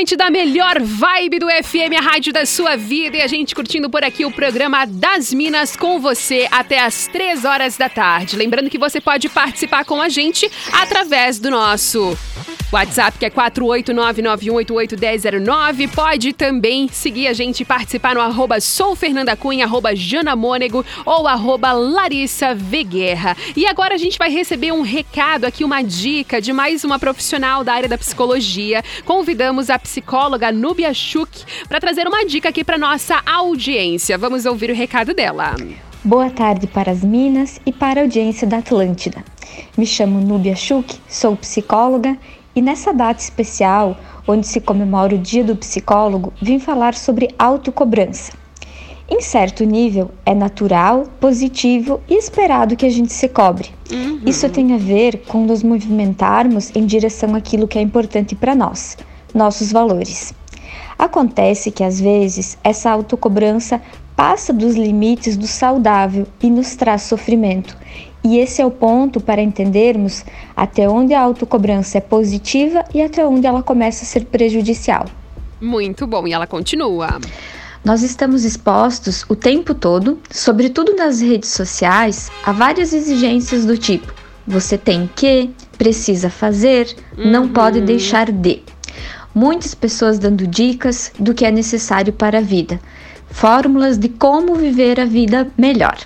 Atlântida, 0.00 0.26
a 0.26 0.30
melhor 0.30 0.80
vibe 0.80 1.38
do 1.38 1.46
FM, 1.46 1.94
a 1.98 2.00
rádio 2.00 2.32
da 2.32 2.46
sua 2.46 2.74
vida. 2.74 3.18
E 3.18 3.22
a 3.22 3.26
gente 3.26 3.54
curtindo 3.54 3.90
por 3.90 4.02
aqui 4.02 4.24
o 4.24 4.30
programa 4.30 4.86
das 4.86 5.32
Minas 5.32 5.76
com 5.76 6.00
você 6.00 6.48
até 6.50 6.80
as 6.80 7.06
3 7.08 7.44
horas 7.44 7.76
da 7.76 7.88
tarde. 7.88 8.34
Lembrando 8.34 8.70
que 8.70 8.78
você 8.78 8.98
pode 8.98 9.28
participar 9.28 9.84
com 9.84 10.00
a 10.00 10.08
gente 10.08 10.50
através 10.72 11.38
do 11.38 11.50
nosso 11.50 12.16
WhatsApp, 12.72 13.18
que 13.18 13.26
é 13.26 13.30
48991881009. 13.30 15.90
Pode 15.92 16.32
também 16.32 16.88
seguir 16.88 17.26
a 17.26 17.32
gente 17.32 17.58
e 17.60 17.64
participar 17.64 18.14
no 18.14 18.20
arroba 18.20 18.60
soufernandacunha, 18.60 19.64
arroba 19.64 19.96
janamônego 19.96 20.86
ou 21.04 21.26
arroba 21.26 21.72
Larissa 21.72 22.54
Veguerra. 22.54 23.36
E 23.56 23.66
agora 23.66 23.96
a 23.96 23.98
gente 23.98 24.16
vai 24.16 24.30
receber 24.30 24.70
um 24.72 24.82
recado 24.82 25.46
aqui, 25.46 25.64
uma 25.64 25.82
dica 25.82 26.40
de 26.40 26.52
mais 26.52 26.84
uma 26.84 26.96
profissional 26.98 27.64
da 27.64 27.74
área 27.74 27.88
da 27.88 27.98
psicologia. 27.98 28.84
Convidamos 29.04 29.68
a 29.68 29.76
psicóloga 29.78 30.52
Núbia 30.52 30.94
Schuch 30.94 31.44
para 31.68 31.80
trazer 31.80 32.06
uma 32.06 32.24
dica 32.24 32.50
aqui 32.50 32.62
para 32.62 32.78
nossa 32.78 33.20
audiência. 33.26 34.16
Vamos 34.16 34.46
ouvir 34.46 34.70
o 34.70 34.74
recado 34.74 35.12
dela. 35.12 35.56
Boa 36.02 36.30
tarde 36.30 36.66
para 36.66 36.90
as 36.92 37.04
Minas 37.04 37.60
e 37.66 37.72
para 37.72 38.00
a 38.00 38.04
audiência 38.04 38.46
da 38.46 38.56
Atlântida. 38.58 39.22
Me 39.76 39.84
chamo 39.84 40.20
Núbia 40.20 40.56
Schuch, 40.56 40.98
sou 41.08 41.36
psicóloga 41.36 42.16
e 42.54 42.60
nessa 42.62 42.92
data 42.92 43.20
especial, 43.20 43.96
onde 44.26 44.46
se 44.46 44.60
comemora 44.60 45.14
o 45.14 45.18
Dia 45.18 45.44
do 45.44 45.56
Psicólogo, 45.56 46.32
vim 46.40 46.58
falar 46.58 46.94
sobre 46.94 47.34
autocobrança. 47.38 48.32
Em 49.08 49.20
certo 49.20 49.64
nível, 49.64 50.10
é 50.24 50.34
natural, 50.34 51.04
positivo 51.18 52.00
e 52.08 52.14
esperado 52.14 52.76
que 52.76 52.86
a 52.86 52.90
gente 52.90 53.12
se 53.12 53.28
cobre. 53.28 53.70
Uhum. 53.90 54.20
Isso 54.24 54.48
tem 54.48 54.72
a 54.72 54.78
ver 54.78 55.22
com 55.26 55.44
nos 55.44 55.64
movimentarmos 55.64 56.70
em 56.76 56.86
direção 56.86 57.34
àquilo 57.34 57.66
que 57.66 57.76
é 57.76 57.82
importante 57.82 58.36
para 58.36 58.54
nós, 58.54 58.96
nossos 59.34 59.72
valores. 59.72 60.32
Acontece 60.96 61.72
que 61.72 61.82
às 61.82 62.00
vezes 62.00 62.56
essa 62.62 62.90
autocobrança 62.90 63.82
passa 64.14 64.52
dos 64.52 64.76
limites 64.76 65.36
do 65.36 65.46
saudável 65.46 66.26
e 66.40 66.48
nos 66.48 66.76
traz 66.76 67.02
sofrimento. 67.02 67.76
E 68.22 68.38
esse 68.38 68.60
é 68.60 68.66
o 68.66 68.70
ponto 68.70 69.20
para 69.20 69.40
entendermos 69.40 70.24
até 70.54 70.88
onde 70.88 71.14
a 71.14 71.20
autocobrança 71.20 71.98
é 71.98 72.00
positiva 72.00 72.84
e 72.94 73.00
até 73.00 73.26
onde 73.26 73.46
ela 73.46 73.62
começa 73.62 74.04
a 74.04 74.06
ser 74.06 74.26
prejudicial. 74.26 75.06
Muito 75.60 76.06
bom, 76.06 76.26
e 76.26 76.32
ela 76.32 76.46
continua. 76.46 77.18
Nós 77.82 78.02
estamos 78.02 78.44
expostos 78.44 79.24
o 79.26 79.34
tempo 79.34 79.72
todo, 79.72 80.18
sobretudo 80.30 80.94
nas 80.94 81.20
redes 81.20 81.48
sociais, 81.50 82.30
a 82.44 82.52
várias 82.52 82.92
exigências 82.92 83.64
do 83.64 83.78
tipo: 83.78 84.12
você 84.46 84.76
tem 84.76 85.08
que, 85.16 85.50
precisa 85.78 86.28
fazer, 86.28 86.94
não 87.16 87.48
pode 87.48 87.80
deixar 87.80 88.30
de. 88.30 88.62
Muitas 89.34 89.74
pessoas 89.74 90.18
dando 90.18 90.46
dicas 90.46 91.10
do 91.18 91.32
que 91.32 91.46
é 91.46 91.50
necessário 91.50 92.12
para 92.12 92.38
a 92.38 92.42
vida, 92.42 92.78
fórmulas 93.30 93.96
de 93.96 94.10
como 94.10 94.56
viver 94.56 95.00
a 95.00 95.06
vida 95.06 95.50
melhor. 95.56 95.96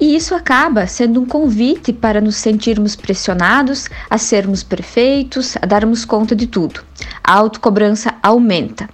E 0.00 0.14
isso 0.14 0.34
acaba 0.34 0.86
sendo 0.86 1.20
um 1.20 1.26
convite 1.26 1.92
para 1.92 2.20
nos 2.20 2.36
sentirmos 2.36 2.94
pressionados 2.94 3.88
a 4.08 4.16
sermos 4.16 4.62
perfeitos, 4.62 5.56
a 5.60 5.66
darmos 5.66 6.04
conta 6.04 6.36
de 6.36 6.46
tudo. 6.46 6.80
A 7.22 7.34
autocobrança 7.34 8.14
aumenta. 8.22 8.88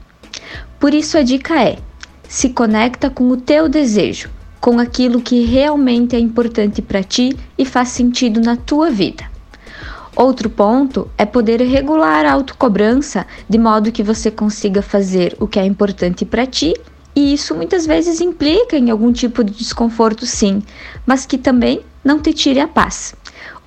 Por 0.80 0.94
isso 0.94 1.18
a 1.18 1.22
dica 1.22 1.62
é: 1.62 1.78
se 2.26 2.50
conecta 2.50 3.10
com 3.10 3.28
o 3.28 3.36
teu 3.36 3.68
desejo, 3.68 4.30
com 4.60 4.78
aquilo 4.78 5.20
que 5.20 5.44
realmente 5.44 6.16
é 6.16 6.18
importante 6.18 6.80
para 6.80 7.02
ti 7.02 7.36
e 7.58 7.66
faz 7.66 7.90
sentido 7.90 8.40
na 8.40 8.56
tua 8.56 8.90
vida. 8.90 9.24
Outro 10.16 10.48
ponto 10.48 11.10
é 11.18 11.26
poder 11.26 11.60
regular 11.60 12.24
a 12.24 12.32
autocobrança 12.32 13.26
de 13.48 13.58
modo 13.58 13.92
que 13.92 14.02
você 14.02 14.30
consiga 14.30 14.80
fazer 14.80 15.36
o 15.40 15.46
que 15.46 15.58
é 15.58 15.66
importante 15.66 16.24
para 16.24 16.46
ti 16.46 16.72
e 17.14 17.32
isso 17.32 17.54
muitas 17.54 17.86
vezes 17.86 18.20
implica 18.20 18.76
em 18.76 18.90
algum 18.90 19.12
tipo 19.12 19.44
de 19.44 19.52
desconforto, 19.52 20.26
sim, 20.26 20.62
mas 21.06 21.24
que 21.24 21.38
também 21.38 21.84
não 22.04 22.20
te 22.20 22.32
tire 22.32 22.60
a 22.60 22.68
paz. 22.68 23.14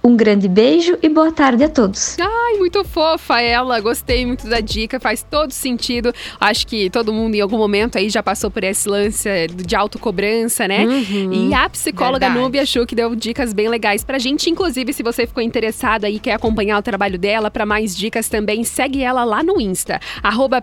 Um 0.08 0.16
grande 0.16 0.48
beijo 0.48 0.98
e 1.04 1.10
boa 1.10 1.34
tarde 1.34 1.66
a 1.66 1.68
todos. 1.68 2.16
Ai, 2.18 2.54
muito 2.58 2.82
fofa 2.86 3.42
ela. 3.42 3.78
Gostei 3.82 4.26
muito 4.26 4.48
da 4.48 4.62
dica, 4.62 5.02
faz 5.02 5.22
todo 5.22 5.52
sentido. 5.52 6.14
Acho 6.40 6.66
que 6.66 6.90
todo 6.90 7.12
mundo 7.12 7.36
em 7.36 7.42
algum 7.42 7.58
momento 7.58 7.98
aí 7.98 8.10
já 8.10 8.24
passou 8.24 8.50
por 8.50 8.64
esse 8.64 8.88
lance 8.88 9.28
de 9.48 9.76
autocobrança, 9.76 10.66
né? 10.66 10.86
Uhum, 10.86 11.50
e 11.50 11.54
a 11.54 11.68
psicóloga 11.68 12.28
verdade. 12.28 12.40
Núbia 12.40 12.66
Schuch 12.66 12.96
deu 12.96 13.14
dicas 13.18 13.52
bem 13.52 13.68
legais 13.68 14.06
pra 14.06 14.18
gente. 14.18 14.50
Inclusive, 14.50 14.94
se 14.94 15.04
você 15.04 15.28
ficou 15.28 15.44
interessada 15.44 16.10
e 16.10 16.20
quer 16.20 16.36
acompanhar 16.36 16.80
o 16.80 16.82
trabalho 16.82 17.20
dela, 17.20 17.52
pra 17.52 17.66
mais 17.66 17.94
dicas 17.94 18.30
também, 18.30 18.64
segue 18.64 19.04
ela 19.04 19.26
lá 19.26 19.44
no 19.44 19.60
Insta, 19.60 20.00
arroba. 20.24 20.62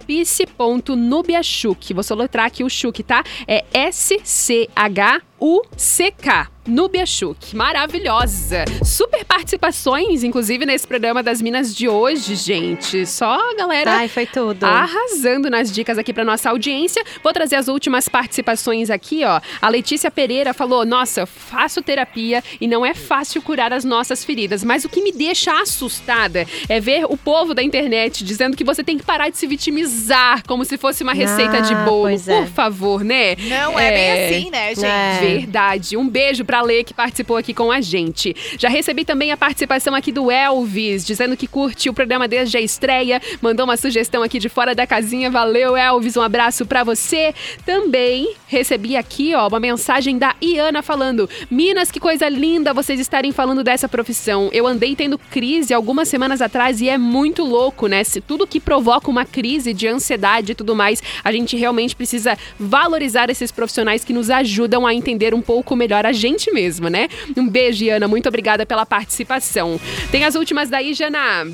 Vou 1.94 2.02
soletrar 2.02 2.46
aqui 2.46 2.64
o 2.64 2.70
Schuch, 2.70 3.02
tá? 3.02 3.22
É 3.46 3.62
S-C-H 3.74 5.20
U-C-K. 5.38 6.53
Núbia 6.66 7.04
Schuch, 7.04 7.54
maravilhosa. 7.54 8.64
Super 8.82 9.22
participações, 9.26 10.24
inclusive, 10.24 10.64
nesse 10.64 10.86
programa 10.86 11.22
das 11.22 11.42
Minas 11.42 11.74
de 11.76 11.86
hoje, 11.90 12.34
gente. 12.34 13.04
Só 13.04 13.34
a 13.38 13.54
galera 13.54 13.92
Ai, 13.98 14.08
foi 14.08 14.24
tudo. 14.24 14.64
arrasando 14.64 15.50
nas 15.50 15.70
dicas 15.70 15.98
aqui 15.98 16.10
pra 16.10 16.24
nossa 16.24 16.48
audiência. 16.48 17.04
Vou 17.22 17.34
trazer 17.34 17.56
as 17.56 17.68
últimas 17.68 18.08
participações 18.08 18.88
aqui, 18.88 19.24
ó. 19.26 19.42
A 19.60 19.68
Letícia 19.68 20.10
Pereira 20.10 20.54
falou: 20.54 20.86
Nossa, 20.86 21.26
faço 21.26 21.82
terapia 21.82 22.42
e 22.58 22.66
não 22.66 22.84
é 22.84 22.94
fácil 22.94 23.42
curar 23.42 23.70
as 23.70 23.84
nossas 23.84 24.24
feridas. 24.24 24.64
Mas 24.64 24.86
o 24.86 24.88
que 24.88 25.02
me 25.02 25.12
deixa 25.12 25.52
assustada 25.60 26.46
é 26.66 26.80
ver 26.80 27.04
o 27.04 27.16
povo 27.18 27.52
da 27.52 27.62
internet 27.62 28.24
dizendo 28.24 28.56
que 28.56 28.64
você 28.64 28.82
tem 28.82 28.96
que 28.96 29.04
parar 29.04 29.28
de 29.28 29.36
se 29.36 29.46
vitimizar 29.46 30.42
como 30.46 30.64
se 30.64 30.78
fosse 30.78 31.02
uma 31.02 31.12
receita 31.12 31.60
de 31.60 31.74
Ah, 31.74 31.84
bolo. 31.84 32.02
pois 32.04 32.26
é. 32.26 32.38
Por 32.40 32.48
favor, 32.48 33.04
né? 33.04 33.36
Não 33.36 33.78
é 33.78 33.90
bem 33.90 34.38
assim, 34.38 34.50
né, 34.50 34.68
gente? 34.74 34.86
É. 34.86 35.18
Verdade. 35.20 35.96
Um 35.98 36.08
beijo 36.08 36.42
pra 36.44 36.53
Lê 36.60 36.84
que 36.84 36.94
participou 36.94 37.36
aqui 37.36 37.52
com 37.52 37.70
a 37.70 37.80
gente. 37.80 38.34
Já 38.58 38.68
recebi 38.68 39.04
também 39.04 39.32
a 39.32 39.36
participação 39.36 39.94
aqui 39.94 40.12
do 40.12 40.30
Elvis, 40.30 41.04
dizendo 41.04 41.36
que 41.36 41.46
curte 41.46 41.88
o 41.88 41.94
programa 41.94 42.26
desde 42.26 42.56
a 42.56 42.60
estreia. 42.60 43.20
Mandou 43.40 43.64
uma 43.64 43.76
sugestão 43.76 44.22
aqui 44.22 44.38
de 44.38 44.48
fora 44.48 44.74
da 44.74 44.86
casinha. 44.86 45.30
Valeu, 45.30 45.76
Elvis. 45.76 46.16
Um 46.16 46.22
abraço 46.22 46.66
pra 46.66 46.84
você. 46.84 47.34
Também 47.64 48.34
recebi 48.46 48.96
aqui, 48.96 49.34
ó, 49.34 49.48
uma 49.48 49.60
mensagem 49.60 50.18
da 50.18 50.34
Iana 50.40 50.82
falando: 50.82 51.28
Minas, 51.50 51.90
que 51.90 52.00
coisa 52.00 52.28
linda 52.28 52.72
vocês 52.72 53.00
estarem 53.00 53.32
falando 53.32 53.64
dessa 53.64 53.88
profissão. 53.88 54.48
Eu 54.52 54.66
andei 54.66 54.94
tendo 54.96 55.18
crise 55.18 55.74
algumas 55.74 56.08
semanas 56.08 56.40
atrás 56.40 56.80
e 56.80 56.88
é 56.88 56.98
muito 56.98 57.44
louco, 57.44 57.86
né? 57.86 58.04
Se 58.04 58.20
tudo 58.20 58.46
que 58.46 58.60
provoca 58.60 59.10
uma 59.10 59.24
crise 59.24 59.72
de 59.72 59.86
ansiedade 59.86 60.52
e 60.52 60.54
tudo 60.54 60.74
mais, 60.74 61.02
a 61.22 61.32
gente 61.32 61.56
realmente 61.56 61.96
precisa 61.96 62.36
valorizar 62.58 63.30
esses 63.30 63.50
profissionais 63.50 64.04
que 64.04 64.12
nos 64.12 64.30
ajudam 64.30 64.86
a 64.86 64.94
entender 64.94 65.34
um 65.34 65.42
pouco 65.42 65.76
melhor 65.76 66.06
a 66.06 66.12
gente 66.12 66.43
mesmo, 66.52 66.88
né? 66.88 67.08
Um 67.36 67.48
beijo, 67.48 67.84
Iana. 67.84 68.08
Muito 68.08 68.28
obrigada 68.28 68.66
pela 68.66 68.86
participação. 68.86 69.80
Tem 70.10 70.24
as 70.24 70.34
últimas 70.34 70.68
daí, 70.68 70.94
Jana. 70.94 71.46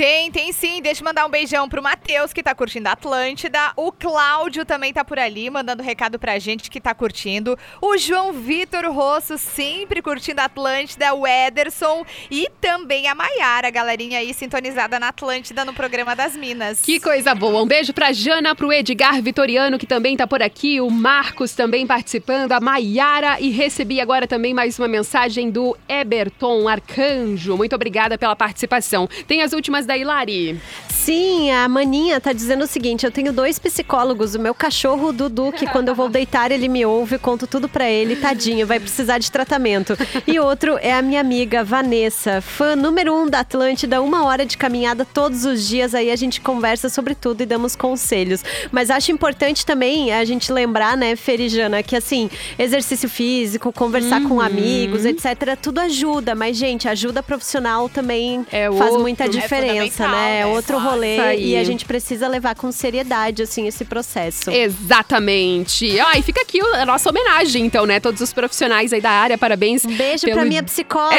Tem, 0.00 0.30
tem 0.30 0.50
sim. 0.50 0.80
Deixa 0.80 1.02
eu 1.02 1.04
mandar 1.04 1.26
um 1.26 1.28
beijão 1.28 1.68
pro 1.68 1.82
Matheus, 1.82 2.32
que 2.32 2.42
tá 2.42 2.54
curtindo 2.54 2.88
a 2.88 2.92
Atlântida. 2.92 3.58
O 3.76 3.92
Cláudio 3.92 4.64
também 4.64 4.94
tá 4.94 5.04
por 5.04 5.18
ali, 5.18 5.50
mandando 5.50 5.82
recado 5.82 6.18
pra 6.18 6.38
gente 6.38 6.70
que 6.70 6.80
tá 6.80 6.94
curtindo. 6.94 7.54
O 7.82 7.98
João 7.98 8.32
Vitor 8.32 8.90
Rosso, 8.90 9.36
sempre 9.36 10.00
curtindo 10.00 10.40
a 10.40 10.44
Atlântida. 10.44 11.12
O 11.12 11.26
Ederson 11.26 12.02
e 12.30 12.48
também 12.62 13.08
a 13.08 13.14
Maiara, 13.14 13.68
galerinha 13.68 14.20
aí 14.20 14.32
sintonizada 14.32 14.98
na 14.98 15.08
Atlântida 15.08 15.66
no 15.66 15.74
programa 15.74 16.16
das 16.16 16.34
Minas. 16.34 16.80
Que 16.80 16.98
coisa 16.98 17.34
boa. 17.34 17.62
Um 17.62 17.66
beijo 17.66 17.92
pra 17.92 18.10
Jana, 18.10 18.54
pro 18.54 18.72
Edgar 18.72 19.20
Vitoriano, 19.20 19.78
que 19.78 19.86
também 19.86 20.16
tá 20.16 20.26
por 20.26 20.42
aqui. 20.42 20.80
O 20.80 20.88
Marcos 20.88 21.52
também 21.52 21.86
participando. 21.86 22.52
A 22.52 22.60
Maiara. 22.60 23.38
E 23.38 23.50
recebi 23.50 24.00
agora 24.00 24.26
também 24.26 24.54
mais 24.54 24.78
uma 24.78 24.88
mensagem 24.88 25.50
do 25.50 25.76
Eberton 25.86 26.66
Arcanjo. 26.66 27.54
Muito 27.54 27.74
obrigada 27.74 28.16
pela 28.16 28.34
participação. 28.34 29.06
Tem 29.28 29.42
as 29.42 29.52
últimas 29.52 29.89
da 29.90 29.96
Hilari. 29.96 30.56
Sim, 31.04 31.50
a 31.50 31.66
Maninha 31.66 32.20
tá 32.20 32.30
dizendo 32.32 32.64
o 32.64 32.66
seguinte: 32.66 33.06
eu 33.06 33.10
tenho 33.10 33.32
dois 33.32 33.58
psicólogos. 33.58 34.34
O 34.34 34.38
meu 34.38 34.54
cachorro, 34.54 35.08
o 35.08 35.12
Dudu, 35.14 35.50
que 35.50 35.66
quando 35.66 35.88
eu 35.88 35.94
vou 35.94 36.08
deitar, 36.10 36.52
ele 36.52 36.68
me 36.68 36.84
ouve, 36.84 37.18
conto 37.18 37.46
tudo 37.46 37.70
pra 37.70 37.88
ele, 37.88 38.16
tadinho, 38.16 38.66
vai 38.66 38.78
precisar 38.78 39.16
de 39.16 39.30
tratamento. 39.32 39.96
E 40.26 40.38
outro 40.38 40.76
é 40.80 40.92
a 40.92 41.00
minha 41.00 41.20
amiga 41.20 41.64
Vanessa, 41.64 42.42
fã 42.42 42.76
número 42.76 43.14
um 43.14 43.26
da 43.26 43.40
Atlântida, 43.40 44.02
uma 44.02 44.24
hora 44.26 44.44
de 44.44 44.58
caminhada 44.58 45.06
todos 45.06 45.46
os 45.46 45.66
dias. 45.66 45.94
Aí 45.94 46.10
a 46.10 46.16
gente 46.16 46.38
conversa 46.40 46.90
sobre 46.90 47.14
tudo 47.14 47.42
e 47.42 47.46
damos 47.46 47.74
conselhos. 47.74 48.44
Mas 48.70 48.90
acho 48.90 49.10
importante 49.10 49.64
também 49.64 50.12
a 50.12 50.22
gente 50.26 50.52
lembrar, 50.52 50.98
né, 50.98 51.16
Ferijana, 51.16 51.82
que 51.82 51.96
assim, 51.96 52.28
exercício 52.58 53.08
físico, 53.08 53.72
conversar 53.72 54.20
com 54.22 54.34
Uhum. 54.34 54.40
amigos, 54.42 55.06
etc., 55.06 55.56
tudo 55.60 55.78
ajuda. 55.80 56.34
Mas, 56.34 56.58
gente, 56.58 56.86
ajuda 56.86 57.22
profissional 57.22 57.88
também 57.88 58.44
É 58.52 58.66
faz 58.70 58.80
outro. 58.90 59.00
muita 59.00 59.24
É 59.24 59.28
diferença, 59.28 60.04
fundamental, 60.04 60.10
né? 60.10 60.40
É 60.40 60.46
outro 60.46 60.74
Claro. 60.80 60.89
Rolê 60.90 61.36
e 61.36 61.56
a 61.56 61.64
gente 61.64 61.84
precisa 61.84 62.28
levar 62.28 62.54
com 62.54 62.70
seriedade, 62.70 63.42
assim, 63.42 63.66
esse 63.66 63.84
processo. 63.84 64.50
Exatamente. 64.50 65.98
Ó, 66.00 66.18
e 66.18 66.22
fica 66.22 66.42
aqui 66.42 66.60
a 66.60 66.86
nossa 66.86 67.10
homenagem, 67.10 67.64
então, 67.64 67.86
né? 67.86 68.00
Todos 68.00 68.20
os 68.20 68.32
profissionais 68.32 68.92
aí 68.92 69.00
da 69.00 69.10
área, 69.10 69.38
parabéns. 69.38 69.84
Um 69.84 69.94
beijo 69.94 70.26
pra 70.30 70.44
minha 70.44 70.62
psicóloga. 70.62 71.16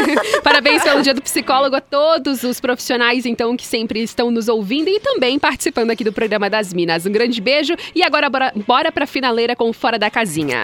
parabéns 0.42 0.82
pelo 0.82 1.02
dia 1.02 1.14
do 1.14 1.22
psicólogo 1.22 1.76
a 1.76 1.80
todos 1.80 2.42
os 2.42 2.60
profissionais, 2.60 3.26
então, 3.26 3.56
que 3.56 3.66
sempre 3.66 4.02
estão 4.02 4.30
nos 4.30 4.48
ouvindo 4.48 4.88
e 4.88 5.00
também 5.00 5.38
participando 5.38 5.90
aqui 5.90 6.04
do 6.04 6.12
programa 6.12 6.48
das 6.48 6.72
Minas. 6.72 7.06
Um 7.06 7.12
grande 7.12 7.40
beijo 7.40 7.74
e 7.94 8.02
agora 8.02 8.28
bora, 8.28 8.52
bora 8.66 8.92
pra 8.92 9.06
finaleira 9.06 9.56
com 9.56 9.72
Fora 9.72 9.98
da 9.98 10.10
Casinha. 10.10 10.62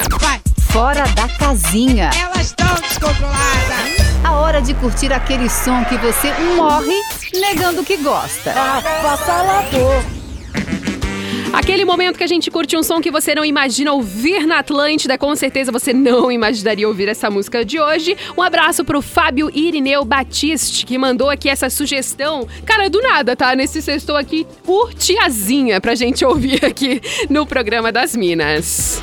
Fora 0.71 1.05
da 1.09 1.29
casinha. 1.37 2.11
Elas 2.17 2.47
estão 2.47 2.73
descontroladas. 2.77 4.11
A 4.25 4.33
hora 4.35 4.63
de 4.63 4.73
curtir 4.75 5.13
aquele 5.13 5.49
som 5.49 5.85
que 5.85 5.97
você 5.97 6.33
morre 6.57 6.95
negando 7.33 7.85
que 7.85 7.97
gosta. 7.99 8.53
Aquele 11.53 11.85
momento 11.85 12.17
que 12.17 12.25
a 12.25 12.29
gente 12.29 12.51
curte 12.51 12.77
um 12.77 12.83
som 12.83 13.01
que 13.01 13.11
você 13.11 13.35
não 13.35 13.45
imagina 13.45 13.93
ouvir 13.93 14.47
na 14.47 14.61
Atlântida, 14.61 15.19
com 15.19 15.35
certeza 15.35 15.73
você 15.73 15.93
não 15.93 16.31
imaginaria 16.31 16.87
ouvir 16.87 17.09
essa 17.09 17.29
música 17.29 17.65
de 17.65 17.79
hoje. 17.79 18.17
Um 18.37 18.43
abraço 18.43 18.85
pro 18.85 19.03
Fábio 19.03 19.51
Irineu 19.53 20.05
Batiste, 20.05 20.87
que 20.87 20.97
mandou 20.97 21.29
aqui 21.29 21.49
essa 21.49 21.69
sugestão. 21.69 22.47
Cara, 22.65 22.89
do 22.89 23.01
nada, 23.03 23.35
tá? 23.35 23.55
Nesse 23.57 23.83
sextou 23.83 24.17
aqui, 24.17 24.47
por 24.63 24.95
tiazinha, 24.95 25.81
pra 25.81 25.95
gente 25.95 26.25
ouvir 26.25 26.65
aqui 26.65 27.01
no 27.29 27.45
programa 27.45 27.91
das 27.91 28.15
Minas. 28.15 29.03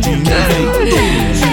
de 0.00 0.16
novo. 0.16 1.43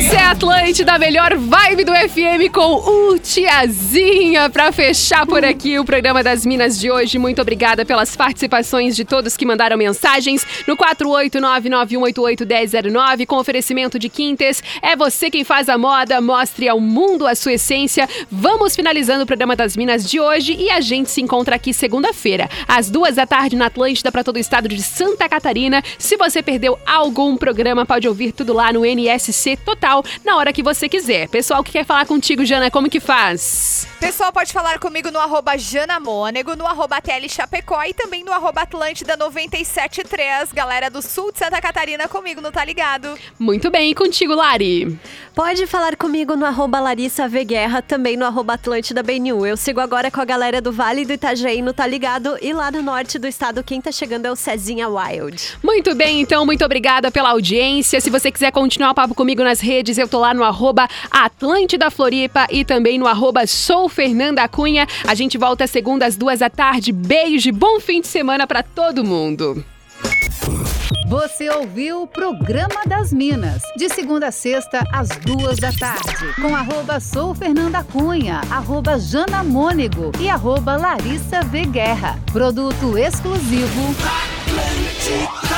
Essa 0.00 0.16
é 0.16 0.20
a 0.20 0.30
Atlântida, 0.30 0.94
a 0.94 0.98
melhor 0.98 1.36
vibe 1.36 1.84
do 1.84 1.92
FM 1.92 2.50
com 2.50 2.76
o 2.76 3.18
Tiazinha 3.18 4.48
pra 4.48 4.72
fechar 4.72 5.26
por 5.26 5.44
aqui 5.44 5.78
o 5.78 5.84
programa 5.84 6.22
das 6.22 6.46
Minas 6.46 6.80
de 6.80 6.90
hoje. 6.90 7.18
Muito 7.18 7.42
obrigada 7.42 7.84
pelas 7.84 8.16
participações 8.16 8.96
de 8.96 9.04
todos 9.04 9.36
que 9.36 9.44
mandaram 9.44 9.76
mensagens 9.76 10.46
no 10.66 10.74
48991881009 10.74 13.26
com 13.26 13.36
oferecimento 13.36 13.98
de 13.98 14.08
Quintes. 14.08 14.62
É 14.80 14.96
você 14.96 15.30
quem 15.30 15.44
faz 15.44 15.68
a 15.68 15.76
moda, 15.76 16.18
mostre 16.18 16.66
ao 16.66 16.80
mundo 16.80 17.26
a 17.26 17.34
sua 17.34 17.52
essência. 17.52 18.08
Vamos 18.30 18.74
finalizando 18.74 19.24
o 19.24 19.26
programa 19.26 19.54
das 19.54 19.76
Minas 19.76 20.08
de 20.08 20.18
hoje 20.18 20.56
e 20.58 20.70
a 20.70 20.80
gente 20.80 21.10
se 21.10 21.20
encontra 21.20 21.56
aqui 21.56 21.74
segunda-feira, 21.74 22.48
às 22.66 22.88
duas 22.88 23.16
da 23.16 23.26
tarde 23.26 23.54
na 23.54 23.66
Atlântida 23.66 24.10
para 24.10 24.24
todo 24.24 24.36
o 24.36 24.40
estado 24.40 24.66
de 24.66 24.82
Santa 24.82 25.28
Catarina. 25.28 25.84
Se 25.98 26.16
você 26.16 26.42
perdeu 26.42 26.78
algum 26.86 27.36
programa, 27.36 27.84
pode 27.84 28.08
ouvir 28.08 28.32
tudo 28.32 28.54
lá 28.54 28.72
no 28.72 28.86
NSC 28.86 29.58
Total 29.58 29.89
na 30.24 30.36
hora 30.36 30.52
que 30.52 30.62
você 30.62 30.88
quiser. 30.88 31.28
Pessoal 31.28 31.62
que 31.64 31.72
quer 31.72 31.84
falar 31.84 32.06
contigo, 32.06 32.44
Jana, 32.44 32.70
como 32.70 32.88
que 32.88 33.00
faz? 33.00 33.86
Pessoal, 33.98 34.32
pode 34.32 34.52
falar 34.52 34.78
comigo 34.78 35.10
no 35.10 35.18
arroba 35.18 35.58
Janamônego, 35.58 36.56
no 36.56 36.66
arroba 36.66 37.00
TL 37.00 37.28
Chapecó 37.28 37.82
e 37.84 37.92
também 37.92 38.24
no 38.24 38.32
arroba 38.32 38.62
Atlântida 38.62 39.16
973. 39.16 40.52
Galera 40.52 40.88
do 40.88 41.02
sul 41.02 41.32
de 41.32 41.38
Santa 41.38 41.60
Catarina 41.60 42.08
comigo, 42.08 42.40
não 42.40 42.52
tá 42.52 42.64
ligado? 42.64 43.18
Muito 43.38 43.70
bem, 43.70 43.90
e 43.90 43.94
contigo, 43.94 44.34
Lari? 44.34 44.98
Pode 45.34 45.66
falar 45.66 45.96
comigo 45.96 46.36
no 46.36 46.46
arroba 46.46 46.80
Larissa 46.80 47.28
V 47.28 47.44
Guerra, 47.44 47.82
também 47.82 48.16
no 48.16 48.24
arroba 48.24 48.54
Atlântida 48.54 49.02
BNU. 49.02 49.46
Eu 49.46 49.56
sigo 49.56 49.80
agora 49.80 50.10
com 50.10 50.20
a 50.20 50.24
galera 50.24 50.60
do 50.60 50.72
Vale 50.72 51.04
do 51.04 51.12
Itajaí 51.12 51.62
no 51.62 51.72
Tá 51.72 51.86
Ligado 51.86 52.36
e 52.42 52.52
lá 52.52 52.70
no 52.70 52.82
norte 52.82 53.18
do 53.18 53.26
estado 53.26 53.62
quem 53.62 53.80
tá 53.80 53.92
chegando 53.92 54.26
é 54.26 54.30
o 54.30 54.36
Cezinha 54.36 54.88
Wild. 54.88 55.58
Muito 55.62 55.94
bem, 55.94 56.20
então, 56.20 56.44
muito 56.44 56.64
obrigada 56.64 57.10
pela 57.10 57.30
audiência. 57.30 58.00
Se 58.00 58.10
você 58.10 58.30
quiser 58.30 58.50
continuar 58.50 58.90
o 58.90 58.94
papo 58.94 59.14
comigo 59.14 59.42
nas 59.42 59.60
redes, 59.60 59.79
eu 59.98 60.08
tô 60.08 60.18
lá 60.18 60.34
no 60.34 60.44
arroba 60.44 60.88
Atlântida 61.10 61.90
Floripa 61.90 62.46
e 62.50 62.64
também 62.64 62.98
no 62.98 63.06
arroba 63.06 63.46
Sou 63.46 63.88
Fernanda 63.88 64.46
Cunha. 64.48 64.86
A 65.06 65.14
gente 65.14 65.38
volta 65.38 65.66
segunda 65.66 66.06
às 66.06 66.16
duas 66.16 66.40
da 66.40 66.50
tarde. 66.50 66.92
Beijo 66.92 67.52
bom 67.52 67.80
fim 67.80 68.00
de 68.00 68.06
semana 68.06 68.46
pra 68.46 68.62
todo 68.62 69.04
mundo. 69.04 69.64
Você 71.10 71.50
ouviu 71.50 72.02
o 72.02 72.06
Programa 72.06 72.82
das 72.86 73.12
Minas, 73.12 73.62
de 73.76 73.88
segunda 73.88 74.28
a 74.28 74.30
sexta, 74.30 74.84
às 74.92 75.08
duas 75.08 75.58
da 75.58 75.72
tarde, 75.72 76.32
com 76.40 76.54
arroba 76.54 77.00
Sou 77.00 77.34
Fernanda 77.34 77.82
Cunha, 77.82 78.40
arroba 78.48 78.96
Jana 78.96 79.44
e 80.20 80.28
arroba 80.28 80.76
Larissa 80.76 81.42
V 81.42 81.64
Guerra. 81.66 82.16
Produto 82.32 82.96
exclusivo. 82.96 83.96
Atlântica. 84.46 85.49